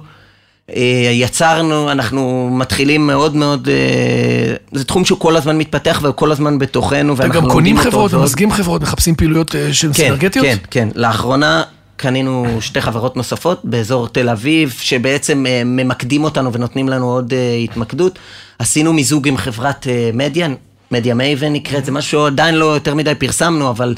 אה, 0.70 1.11
יצרנו, 1.12 1.92
אנחנו 1.92 2.50
מתחילים 2.53 3.07
מאוד 3.07 3.37
מאוד, 3.37 3.68
אה, 3.68 4.55
זה 4.72 4.85
תחום 4.85 5.05
שהוא 5.05 5.18
כל 5.18 5.37
הזמן 5.37 5.59
מתפתח 5.59 5.98
והוא 6.03 6.14
כל 6.14 6.33
הזמן 6.33 6.59
בתוכנו, 6.59 7.14
אתם 7.14 7.29
גם 7.29 7.48
קונים 7.50 7.79
חברות. 7.79 8.14
וממזגים 8.14 8.53
חברות, 8.53 8.83
מחפשים 8.83 9.14
פעילויות 9.14 9.55
אה, 9.55 9.72
שהן 9.72 9.92
כן, 9.92 9.96
סינרגטיות? 9.96 10.46
כן, 10.46 10.57
כן. 10.70 10.88
לאחרונה 10.94 11.62
קנינו 11.96 12.46
שתי 12.61 12.81
חברות 12.81 13.16
נוספות 13.16 13.61
באזור 13.64 14.09
תל 14.09 14.29
אביב, 14.29 14.74
שבעצם 14.79 15.46
ממקדים 15.64 16.24
אותנו 16.24 16.53
ונותנים 16.53 16.88
לנו 16.88 17.11
עוד 17.12 17.35
התמקדות. 17.64 18.18
עשינו 18.59 18.92
מיזוג 18.92 19.29
עם 19.29 19.37
חברת 19.37 19.87
מדיה, 20.14 20.48
Media 20.90 21.14
Maven 21.14 21.53
נקראת, 21.53 21.85
זה 21.85 21.92
משהו 21.92 22.20
שעדיין 22.24 22.55
לא 22.55 22.64
יותר 22.64 22.94
מדי 22.94 23.14
פרסמנו, 23.14 23.70
אבל 23.70 23.94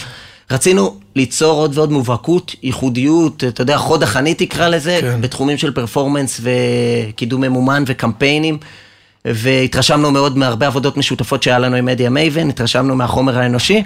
רצינו 0.51 0.97
ליצור 1.17 1.61
עוד 1.61 1.79
ועוד 1.79 1.93
מובהקות, 1.93 2.55
ייחודיות, 2.63 3.45
אתה 3.45 3.63
יודע, 3.63 3.79
חוד 3.79 4.03
החנית 4.03 4.39
תקרא 4.39 4.69
לזה, 4.69 4.99
כן. 5.01 5.21
בתחומים 5.21 5.59
של 5.59 5.71
performance 5.71 6.41
וקידום 6.43 7.41
ממומן 7.41 7.85
וקמפיינים. 7.87 8.59
והתרשמנו 9.25 10.11
מאוד 10.11 10.39
מהרבה 10.39 10.67
עבודות 10.67 10.97
משותפות 10.97 11.43
שהיה 11.43 11.59
לנו 11.59 11.77
עם 11.77 11.85
Media 11.85 12.11
Maven, 12.11 12.49
התרשמנו 12.49 12.97
מהחומר 12.97 13.39
האנושי, 13.39 13.83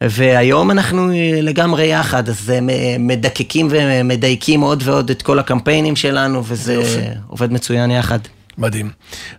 והיום 0.00 0.70
אנחנו 0.70 1.08
לגמרי 1.42 1.86
יחד, 1.86 2.28
אז 2.28 2.50
אה, 2.50 2.58
מדקקים 2.98 3.68
ומדייקים 3.70 4.60
עוד 4.60 4.82
ועוד 4.86 5.10
את 5.10 5.22
כל 5.22 5.38
הקמפיינים 5.38 5.96
שלנו, 5.96 6.42
וזה 6.44 6.74
יופי. 6.74 7.00
עובד 7.28 7.52
מצוין 7.52 7.90
יחד. 7.90 8.18
מדהים. 8.58 8.90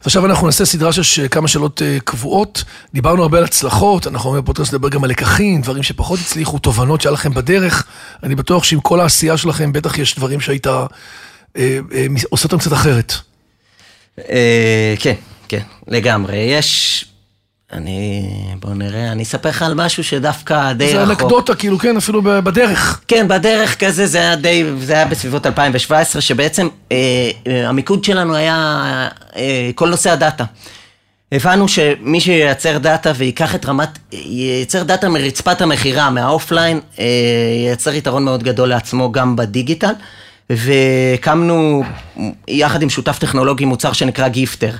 אז 0.01 0.05
עכשיו 0.05 0.25
אנחנו 0.25 0.45
נעשה 0.45 0.65
סדרה 0.65 0.91
של 0.93 1.27
כמה 1.31 1.47
שאלות 1.47 1.81
אה, 1.81 1.97
קבועות. 2.03 2.63
דיברנו 2.93 3.23
הרבה 3.23 3.37
על 3.37 3.43
הצלחות, 3.43 4.07
אנחנו 4.07 4.27
אומרים 4.27 4.43
בפודקאסט 4.43 4.73
לדבר 4.73 4.89
גם 4.89 5.03
על 5.03 5.09
לקחים, 5.09 5.61
דברים 5.61 5.83
שפחות 5.83 6.19
הצליחו, 6.19 6.59
תובנות 6.59 7.01
שהיה 7.01 7.13
לכם 7.13 7.33
בדרך. 7.33 7.85
אני 8.23 8.35
בטוח 8.35 8.63
שעם 8.63 8.79
כל 8.79 8.99
העשייה 8.99 9.37
שלכם, 9.37 9.73
בטח 9.73 9.97
יש 9.97 10.15
דברים 10.15 10.39
שהיית 10.39 10.67
אה, 10.67 10.85
אה, 11.57 12.05
עושה 12.29 12.45
אותם 12.45 12.57
קצת 12.57 12.73
אחרת. 12.73 13.13
אה, 14.19 14.95
כן, 14.99 15.15
כן, 15.47 15.61
לגמרי. 15.87 16.37
יש... 16.37 17.05
אני... 17.73 18.29
בוא 18.59 18.73
נראה, 18.73 19.11
אני 19.11 19.23
אספר 19.23 19.49
לך 19.49 19.61
על 19.61 19.73
משהו 19.73 20.03
שדווקא 20.03 20.73
די 20.73 20.89
זה 20.89 21.03
רחוק. 21.03 21.21
אנקדוטה, 21.21 21.55
כאילו, 21.55 21.79
כן, 21.79 21.97
אפילו 21.97 22.21
בדרך. 22.21 23.01
כן, 23.07 23.27
בדרך 23.27 23.79
כזה 23.79 24.05
זה 24.07 24.17
היה 24.17 24.35
די, 24.35 24.63
זה 24.79 24.93
היה 24.93 25.05
בסביבות 25.05 25.45
2017, 25.45 26.21
שבעצם 26.21 26.67
אה, 26.91 26.97
אה, 27.47 27.69
המיקוד 27.69 28.03
שלנו 28.03 28.35
היה 28.35 29.07
אה, 29.35 29.71
כל 29.75 29.89
נושא 29.89 30.11
הדאטה. 30.11 30.43
הבנו 31.31 31.67
שמי 31.67 32.19
שייצר 32.19 32.77
דאטה 32.77 33.11
וייקח 33.15 33.55
את 33.55 33.65
רמת, 33.65 33.89
ייצר 34.11 34.83
דאטה 34.83 35.09
מרצפת 35.09 35.61
המכירה, 35.61 36.09
מה 36.09 36.23
offline, 36.23 36.79
אה, 36.99 37.05
ייצר 37.69 37.93
יתרון 37.93 38.25
מאוד 38.25 38.43
גדול 38.43 38.69
לעצמו 38.69 39.11
גם 39.11 39.35
בדיגיטל. 39.35 39.93
והקמנו 40.49 41.83
יחד 42.47 42.81
עם 42.81 42.89
שותף 42.89 43.19
טכנולוגי 43.19 43.65
מוצר 43.65 43.93
שנקרא 43.93 44.27
גיפטר. 44.27 44.71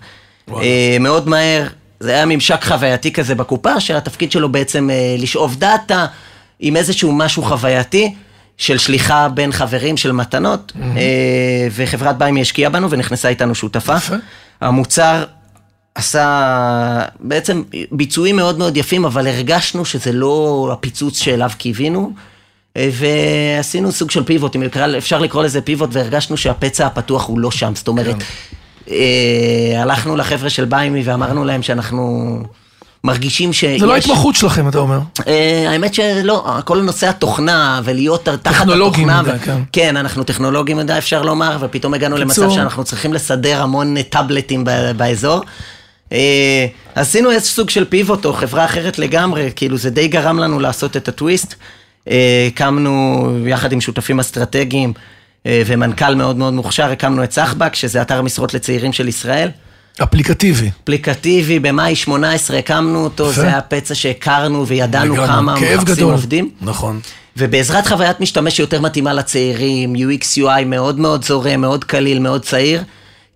אה, 0.49 0.97
מאוד 0.99 1.29
מהר, 1.29 1.67
זה 2.03 2.11
היה 2.11 2.25
ממשק 2.25 2.63
חווייתי 2.63 3.13
כזה 3.13 3.35
בקופה, 3.35 3.79
שהתפקיד 3.79 4.31
שלו 4.31 4.51
בעצם 4.51 4.89
אה, 4.89 5.15
לשאוב 5.19 5.55
דאטה 5.55 6.05
עם 6.59 6.75
איזשהו 6.75 7.11
משהו 7.11 7.43
חווייתי. 7.43 8.15
של 8.57 8.77
שליחה 8.77 9.29
בין 9.29 9.51
חברים 9.51 9.97
של 9.97 10.11
מתנות, 10.11 10.71
mm-hmm. 10.75 10.79
וחברת 11.71 12.17
ביימי 12.17 12.41
השקיעה 12.41 12.69
בנו 12.69 12.89
ונכנסה 12.89 13.29
איתנו 13.29 13.55
שותפה. 13.55 13.95
יפה. 13.97 14.15
המוצר 14.61 15.23
עשה 15.95 17.05
בעצם 17.19 17.63
ביצועים 17.91 18.35
מאוד 18.35 18.57
מאוד 18.57 18.77
יפים, 18.77 19.05
אבל 19.05 19.27
הרגשנו 19.27 19.85
שזה 19.85 20.11
לא 20.11 20.69
הפיצוץ 20.73 21.19
שאליו 21.19 21.51
קיווינו. 21.57 22.13
ועשינו 22.77 23.91
סוג 23.91 24.11
של 24.11 24.23
פיבוט, 24.23 24.55
אם 24.55 24.63
אפשר 24.97 25.19
לקרוא 25.19 25.43
לזה 25.43 25.61
פיבוט, 25.61 25.89
והרגשנו 25.93 26.37
שהפצע 26.37 26.85
הפתוח 26.85 27.27
הוא 27.27 27.39
לא 27.39 27.51
שם. 27.51 27.75
זאת 27.75 27.87
אומרת, 27.87 28.15
כן. 28.15 28.25
אה, 28.91 29.81
הלכנו 29.81 30.15
לחבר'ה 30.15 30.49
של 30.49 30.65
ביימי 30.65 31.03
ואמרנו 31.03 31.45
להם 31.45 31.61
שאנחנו 31.61 32.39
מרגישים 33.03 33.53
שיש... 33.53 33.79
זה 33.79 33.85
לא 33.85 33.93
ההתמחות 33.93 34.35
שלכם, 34.35 34.67
אתה 34.67 34.77
אומר. 34.77 34.99
אה, 35.27 35.65
האמת 35.69 35.93
שלא, 35.93 36.45
כל 36.65 36.81
נושא 36.81 37.09
התוכנה 37.09 37.81
ולהיות 37.83 38.23
תחת 38.23 38.33
התוכנה. 38.33 38.59
טכנולוגים 38.59 39.07
מדי, 39.07 39.39
כן. 39.43 39.57
כן, 39.71 39.97
אנחנו 39.97 40.23
טכנולוגים 40.23 40.77
מדי, 40.77 40.97
אפשר 40.97 41.21
לומר, 41.21 41.57
ופתאום 41.61 41.93
הגענו 41.93 42.17
למצב 42.17 42.49
שאנחנו 42.49 42.83
צריכים 42.83 43.13
לסדר 43.13 43.61
המון 43.61 44.01
טאבלטים 44.01 44.63
באזור. 44.97 45.41
אה, 46.11 46.65
עשינו 46.95 47.31
איזה 47.31 47.45
סוג 47.45 47.69
של 47.69 47.85
פיבוט 47.85 48.25
או 48.25 48.33
חברה 48.33 48.65
אחרת 48.65 48.99
לגמרי, 48.99 49.49
כאילו 49.55 49.77
זה 49.77 49.89
די 49.89 50.07
גרם 50.07 50.39
לנו 50.39 50.59
לעשות 50.59 50.97
את 50.97 51.07
הטוויסט. 51.07 51.55
אה, 52.09 52.47
הקמנו 52.47 53.27
יחד 53.47 53.71
עם 53.71 53.81
שותפים 53.81 54.19
אסטרטגיים 54.19 54.93
אה, 54.97 55.01
ומנכ"ל 55.47 56.15
מאוד 56.15 56.35
מאוד 56.37 56.53
מוכשר, 56.53 56.91
הקמנו 56.91 57.23
את 57.23 57.31
סחבק, 57.31 57.75
שזה 57.75 58.01
אתר 58.01 58.21
משרות 58.21 58.53
לצעירים 58.53 58.93
של 58.93 59.07
ישראל. 59.07 59.49
אפליקטיבי. 60.03 60.69
אפליקטיבי, 60.83 61.59
במאי 61.59 61.95
18 61.95 62.57
הקמנו 62.57 63.03
אותו, 63.03 63.31
זה 63.31 63.47
היה 63.47 63.61
פצע 63.61 63.95
שהכרנו 63.95 64.67
וידענו 64.67 65.15
כמה 65.15 65.55
מחפשים 65.55 66.09
עובדים. 66.09 66.49
נכון. 66.61 66.99
ובעזרת 67.37 67.87
חוויית 67.87 68.19
משתמש 68.19 68.55
שיותר 68.55 68.81
מתאימה 68.81 69.13
לצעירים, 69.13 69.95
UX 69.95 70.37
UI 70.37 70.65
מאוד 70.65 70.99
מאוד 70.99 71.25
זורם, 71.25 71.61
מאוד 71.61 71.83
קליל, 71.83 72.19
מאוד 72.19 72.41
צעיר. 72.41 72.83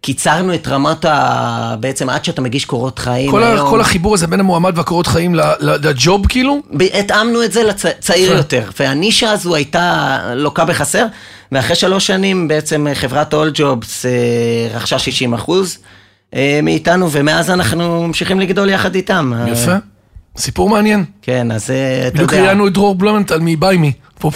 קיצרנו 0.01 0.53
את 0.53 0.67
רמת 0.67 1.05
ה... 1.05 1.75
בעצם 1.79 2.09
עד 2.09 2.25
שאתה 2.25 2.41
מגיש 2.41 2.65
קורות 2.65 2.99
חיים 2.99 3.31
כל, 3.31 3.43
היום. 3.43 3.69
כל 3.69 3.81
החיבור 3.81 4.13
הזה 4.13 4.27
בין 4.27 4.39
המועמד 4.39 4.77
והקורות 4.77 5.07
חיים 5.07 5.35
לג'וב 5.59 6.27
כאילו? 6.27 6.61
התאמנו 6.93 7.43
את 7.43 7.51
זה 7.51 7.63
לצעיר 7.63 8.31
לצ... 8.33 8.37
יותר, 8.37 8.69
והנישה 8.79 9.31
הזו 9.31 9.55
הייתה 9.55 10.19
לוקה 10.35 10.65
בחסר, 10.65 11.05
ואחרי 11.51 11.75
שלוש 11.75 12.07
שנים 12.07 12.47
בעצם 12.47 12.87
חברת 12.93 13.33
אול 13.33 13.51
ג'ובס 13.53 14.05
אה, 14.05 14.11
רכשה 14.73 14.99
60 14.99 15.33
אחוז 15.33 15.77
אה, 16.33 16.59
מאיתנו, 16.63 17.11
ומאז 17.11 17.49
אנחנו 17.49 18.07
ממשיכים 18.07 18.39
לגדול 18.39 18.69
יחד 18.69 18.95
איתם. 18.95 19.33
יפה, 19.47 19.75
סיפור 20.37 20.69
מעניין. 20.69 21.05
כן, 21.21 21.51
אז 21.51 21.63
אתה 21.63 21.73
יודע... 21.73 22.09
בדיוק 22.09 22.33
ראיינו 22.33 22.67
את 22.67 22.73
דרור 22.73 22.95
בלומנטל 22.95 23.39
מביימי, 23.41 23.91
אה, 24.25 24.29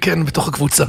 כן, 0.00 0.24
בתוך 0.24 0.48
הקבוצה. 0.48 0.84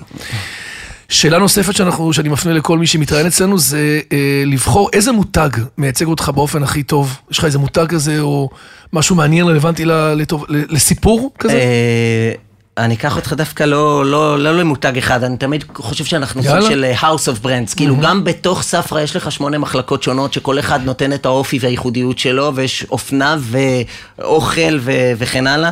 שאלה 1.10 1.38
נוספת 1.38 1.76
שאנחנו, 1.76 2.14
שאני 2.14 2.30
מפנה 2.30 2.54
לכל 2.54 2.80
מי 2.80 2.88
שמתראיין 2.88 3.28
אצלנו 3.28 3.60
זה 3.60 4.00
אה, 4.12 4.44
לבחור 4.46 4.90
איזה 4.94 5.12
מותג 5.12 5.50
מייצג 5.78 6.06
אותך 6.06 6.32
באופן 6.36 6.64
הכי 6.64 6.84
טוב. 6.84 7.18
יש 7.32 7.38
לך 7.38 7.46
איזה 7.46 7.60
מותג 7.60 7.86
כזה 7.90 8.20
או 8.20 8.50
משהו 8.94 9.16
מעניין, 9.16 9.48
רלוונטי 9.48 9.86
לטוב, 9.86 10.46
לסיפור 10.50 11.32
כזה? 11.40 11.54
אה, 11.54 12.32
אני 12.78 12.94
אקח 12.94 13.16
אותך 13.16 13.34
דווקא 13.34 13.64
לא, 13.64 14.06
לא, 14.06 14.40
לא 14.40 14.58
למותג 14.58 14.98
אחד, 14.98 15.24
אני 15.24 15.38
תמיד 15.38 15.64
חושב 15.76 16.06
שאנחנו 16.06 16.44
סוג 16.44 16.62
של 16.70 16.86
אה, 16.86 17.00
House 17.00 17.28
of 17.28 17.46
Brands, 17.46 17.76
כאילו 17.76 17.96
mm-hmm. 17.96 18.04
גם 18.04 18.24
בתוך 18.24 18.62
ספרא 18.64 19.02
יש 19.02 19.16
לך 19.16 19.32
שמונה 19.32 19.58
מחלקות 19.58 20.04
שונות 20.04 20.34
שכל 20.34 20.60
אחד 20.60 20.80
נותן 20.86 21.14
את 21.14 21.26
האופי 21.26 21.58
והייחודיות 21.62 22.20
שלו, 22.20 22.52
ויש 22.56 22.86
אופנה 22.92 23.38
ואוכל 23.40 24.78
ו- 24.80 25.12
וכן 25.18 25.48
הלאה. 25.48 25.72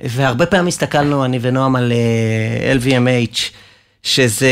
והרבה 0.00 0.46
פעמים 0.46 0.66
הסתכלנו, 0.66 1.24
אני 1.24 1.38
ונועם, 1.42 1.76
על 1.76 1.92
uh, 1.92 1.94
אה, 1.94 2.74
LVMH. 2.74 3.65
שזה 4.06 4.50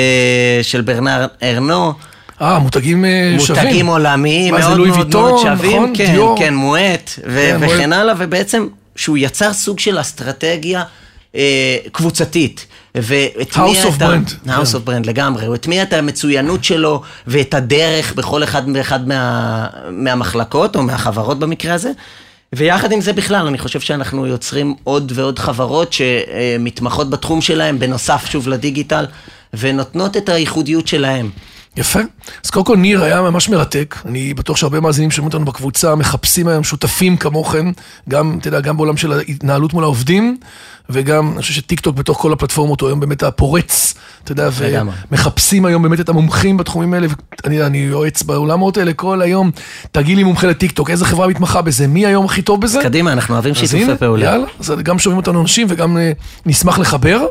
של 0.62 0.80
ברנר 0.80 1.26
ארנו. 1.42 1.92
אה, 2.40 2.58
מותגים 2.58 3.04
אה, 3.04 3.36
שווים. 3.38 3.64
מותגים 3.64 3.86
עולמיים, 3.86 4.54
מאוד 4.54 4.78
מאוד 4.78 4.98
ויטון, 4.98 5.30
מאוד 5.30 5.42
שווים. 5.42 5.76
נכון, 5.76 5.92
כן, 5.96 6.12
דיור. 6.12 6.38
כן, 6.38 6.54
מואט, 6.54 7.10
כן, 7.24 7.56
וכן 7.60 7.92
הלאה, 7.92 8.14
ובעצם 8.18 8.66
שהוא 8.96 9.18
יצר 9.18 9.52
סוג 9.52 9.78
של 9.78 10.00
אסטרטגיה 10.00 10.82
אה, 11.34 11.76
קבוצתית. 11.92 12.66
והטמיע 12.94 13.88
את 13.96 14.02
ה... 14.02 14.16
House 14.46 14.74
of 14.74 14.88
Brand 14.88 15.06
לגמרי, 15.06 15.46
הוא 15.46 15.54
הטמיע 15.54 15.82
את 15.82 15.92
המצוינות 15.92 16.64
שלו 16.64 17.02
ואת 17.26 17.54
הדרך 17.54 18.12
בכל 18.14 18.44
אחד 18.44 18.62
ואחד 18.74 19.08
מה, 19.08 19.66
מהמחלקות 19.90 20.76
או 20.76 20.82
מהחברות 20.82 21.38
במקרה 21.38 21.74
הזה. 21.74 21.90
ויחד 22.52 22.92
עם 22.92 23.00
זה 23.00 23.12
בכלל, 23.12 23.46
אני 23.46 23.58
חושב 23.58 23.80
שאנחנו 23.80 24.26
יוצרים 24.26 24.74
עוד 24.84 25.12
ועוד 25.14 25.38
חברות 25.38 25.92
שמתמחות 25.92 27.10
בתחום 27.10 27.40
שלהם, 27.40 27.78
בנוסף 27.78 28.26
שוב 28.26 28.48
לדיגיטל, 28.48 29.04
ונותנות 29.58 30.16
את 30.16 30.28
הייחודיות 30.28 30.86
שלהם. 30.86 31.30
יפה. 31.76 32.00
אז 32.44 32.50
קודם 32.50 32.64
כל 32.64 32.76
ניר 32.76 33.02
היה 33.02 33.22
ממש 33.22 33.48
מרתק, 33.48 33.96
אני 34.06 34.34
בטוח 34.34 34.56
שהרבה 34.56 34.80
מאזינים 34.80 35.10
שומעים 35.10 35.26
אותנו 35.26 35.44
בקבוצה 35.44 35.94
מחפשים 35.94 36.48
היום 36.48 36.64
שותפים 36.64 37.16
כמוכם, 37.16 37.70
גם, 38.08 38.36
אתה 38.40 38.48
יודע, 38.48 38.60
גם 38.60 38.76
בעולם 38.76 38.96
של 38.96 39.12
ההתנהלות 39.12 39.72
מול 39.72 39.84
העובדים, 39.84 40.36
וגם, 40.90 41.32
אני 41.32 41.40
חושב 41.40 41.54
שטיק 41.54 41.80
טוק 41.80 41.96
בתוך 41.96 42.18
כל 42.18 42.32
הפלטפורמות 42.32 42.80
הוא 42.80 42.88
היום 42.88 43.00
באמת 43.00 43.22
הפורץ, 43.22 43.94
אתה 44.24 44.32
יודע, 44.32 44.48
ומחפשים 45.10 45.64
היום 45.64 45.82
באמת 45.82 46.00
את 46.00 46.08
המומחים 46.08 46.56
בתחומים 46.56 46.94
האלה, 46.94 47.06
ואני 47.44 47.62
אני 47.62 47.78
יועץ 47.78 48.22
בעולמות 48.22 48.76
האלה 48.76 48.92
כל 48.92 49.22
היום, 49.22 49.50
תגיד 49.92 50.16
לי 50.16 50.24
מומחה 50.24 50.46
לטיק 50.46 50.72
טוק, 50.72 50.90
איזה 50.90 51.04
חברה 51.04 51.26
מתמחה 51.26 51.62
בזה, 51.62 51.86
מי 51.86 52.06
היום 52.06 52.24
הכי 52.24 52.42
טוב 52.42 52.60
בזה? 52.60 52.80
קדימה, 52.82 53.12
אנחנו 53.12 53.34
אוהבים 53.34 53.54
שיתופי 53.54 53.96
פעולה. 53.98 54.24
יאללה, 54.24 54.46
אז 54.60 54.72
גם 54.82 54.98
שומעים 54.98 55.16
אותנו 55.16 55.40
אנשים 55.40 55.66
וגם 55.70 55.96
אה, 55.96 56.12
נשמח 56.46 56.78
לחבר. 56.78 57.26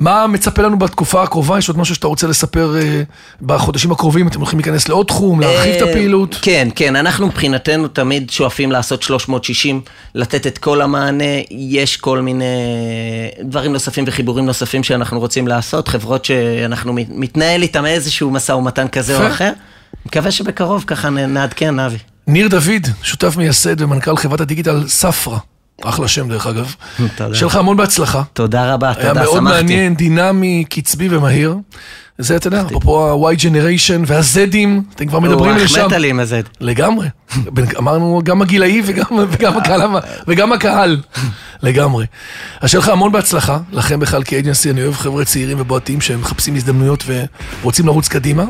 מה 0.00 0.26
מצפה 0.26 0.62
לנו 0.62 0.78
בתקופה 0.78 1.22
הקרובה? 1.22 1.58
יש 1.58 1.68
עוד 1.68 1.78
משהו 1.78 1.94
שאתה 1.94 2.06
רוצה 2.06 2.26
לספר 2.26 2.76
אה, 2.76 3.02
בחודשים 3.42 3.92
הקרובים? 3.92 4.28
אתם 4.28 4.38
הולכים 4.38 4.58
להיכנס 4.58 4.88
לעוד 4.88 5.06
תחום, 5.06 5.40
להרחיב 5.40 5.74
את 5.74 5.82
אה, 5.82 5.90
הפעילות? 5.90 6.38
כן, 6.42 6.68
כן, 6.74 6.96
אנחנו 6.96 7.26
מבחינתנו 7.26 7.88
תמיד 7.88 8.30
שואפים 8.30 8.72
לעשות 8.72 9.02
360, 9.02 9.80
לתת 10.14 10.46
את 10.46 10.58
כל 10.58 10.80
המענה. 10.80 11.24
יש 11.50 11.96
כל 11.96 12.20
מיני 12.20 12.44
דברים 13.42 13.72
נוספים 13.72 14.04
וחיבורים 14.06 14.46
נוספים 14.46 14.82
שאנחנו 14.82 15.20
רוצים 15.20 15.48
לעשות, 15.48 15.88
חברות 15.88 16.24
שאנחנו 16.24 16.92
מתנהל 17.08 17.62
איתם 17.62 17.86
איזשהו 17.86 18.30
משא 18.30 18.52
ומתן 18.52 18.88
כזה 18.88 19.18
או 19.18 19.26
אחר. 19.26 19.52
מקווה 20.06 20.30
שבקרוב 20.30 20.84
ככה 20.86 21.10
נעדכן, 21.10 21.78
אבי. 21.78 21.98
ניר 22.26 22.48
דוד, 22.48 22.86
שותף 23.02 23.36
מייסד 23.36 23.80
ומנכ"ל 23.80 24.16
חברת 24.16 24.40
הדיגיטל 24.40 24.88
ספרא. 24.88 25.38
אחלה 25.84 26.08
שם 26.08 26.28
דרך 26.28 26.46
אגב. 26.46 26.74
תודה. 26.96 27.34
שיהיה 27.34 27.46
לך 27.46 27.56
המון 27.56 27.76
בהצלחה. 27.76 28.22
תודה 28.32 28.74
רבה, 28.74 28.94
תודה, 28.94 29.04
שמחתי. 29.08 29.18
היה 29.18 29.24
מאוד 29.24 29.40
מעניין, 29.42 29.94
דינמי, 29.94 30.64
קצבי 30.68 31.16
ומהיר. 31.16 31.56
זה, 32.18 32.36
אתה 32.36 32.46
יודע, 32.46 32.62
אפרופו 32.62 33.28
ה-Y 33.28 33.36
Generation 33.36 34.04
וה-Zים, 34.06 34.94
אתם 34.94 35.06
כבר 35.06 35.20
מדברים 35.20 35.56
לשם. 35.56 35.80
הוא 35.80 35.86
החמאת 35.86 36.00
לי 36.00 36.10
עם 36.10 36.20
ה-Z. 36.20 36.48
לגמרי. 36.60 37.08
אמרנו, 37.78 38.20
גם 38.24 38.42
הגילאי 38.42 38.82
וגם 40.26 40.52
הקהל. 40.52 41.00
לגמרי. 41.62 42.06
אז 42.60 42.70
שיהיה 42.70 42.82
לך 42.82 42.88
המון 42.88 43.12
בהצלחה, 43.12 43.58
לכם 43.72 44.00
בכלל 44.00 44.22
כאג'נסי, 44.24 44.70
אני 44.70 44.82
אוהב 44.82 44.94
חבר'ה 44.94 45.24
צעירים 45.24 45.60
ובועטים 45.60 46.00
שהם 46.00 46.20
מחפשים 46.20 46.54
הזדמנויות 46.54 47.04
ורוצים 47.62 47.86
לרוץ 47.86 48.08
קדימה. 48.08 48.44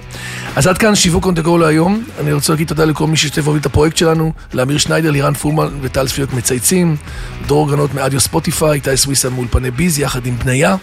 אז 0.57 0.67
עד 0.67 0.79
כאן 0.79 0.95
שיווק 0.95 1.27
go 1.27 1.59
להיום. 1.61 2.05
אני 2.21 2.33
רוצה 2.33 2.53
להגיד 2.53 2.69
תודה 2.69 2.85
לכל 2.85 3.07
מי 3.07 3.17
שהשתתף 3.17 3.43
והוביל 3.45 3.61
את 3.61 3.67
הפרויקט 3.67 3.97
שלנו, 3.97 4.33
לאמיר 4.55 4.79
שניידר, 4.79 5.11
לירן 5.11 5.35
פולמן 5.35 5.69
וטל 5.83 6.09
צפיות 6.09 6.33
מצייצים, 6.33 6.97
דרור 7.47 7.71
גנות 7.71 7.95
מאדיו 7.95 8.21
ספוטיפיי, 8.21 8.73
איתי 8.73 8.97
סוויסה 8.97 9.31
מאולפני 9.31 9.71
ביזי 9.71 10.03
יחד 10.03 10.27
עם 10.27 10.39
בניה. 10.39 10.77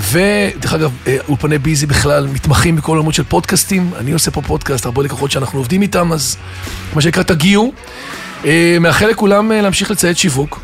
ודרך 0.00 0.74
אגב, 0.74 0.92
אה, 1.06 1.16
אולפני 1.28 1.58
ביזי 1.58 1.86
בכלל 1.86 2.26
מתמחים 2.26 2.76
בכל 2.76 2.92
עולמות 2.92 3.14
של 3.14 3.24
פודקאסטים. 3.24 3.90
אני 3.98 4.12
עושה 4.12 4.30
פה 4.30 4.42
פודקאסט, 4.42 4.86
הרבה 4.86 5.02
לקוחות 5.02 5.30
שאנחנו 5.30 5.58
עובדים 5.58 5.82
איתם, 5.82 6.12
אז 6.12 6.36
מה 6.94 7.00
שנקרא 7.00 7.22
תגיעו. 7.22 7.72
אה, 8.44 8.76
מאחל 8.80 9.06
לכולם 9.06 9.52
אה, 9.52 9.60
להמשיך 9.60 9.90
לציית 9.90 10.18
שיווק. 10.18 10.60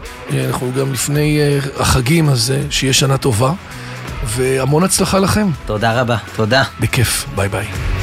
אנחנו 0.47 0.73
גם 0.79 0.93
לפני 0.93 1.38
החגים, 1.79 2.29
אז 2.29 2.55
שיהיה 2.71 2.93
שנה 2.93 3.16
טובה. 3.19 3.53
והמון 4.25 4.85
הצלחה 4.85 5.19
לכם. 5.19 5.49
תודה 5.66 6.01
רבה, 6.01 6.16
תודה. 6.37 6.62
בכיף, 6.81 7.27
ביי 7.35 7.49
ביי. 7.49 8.00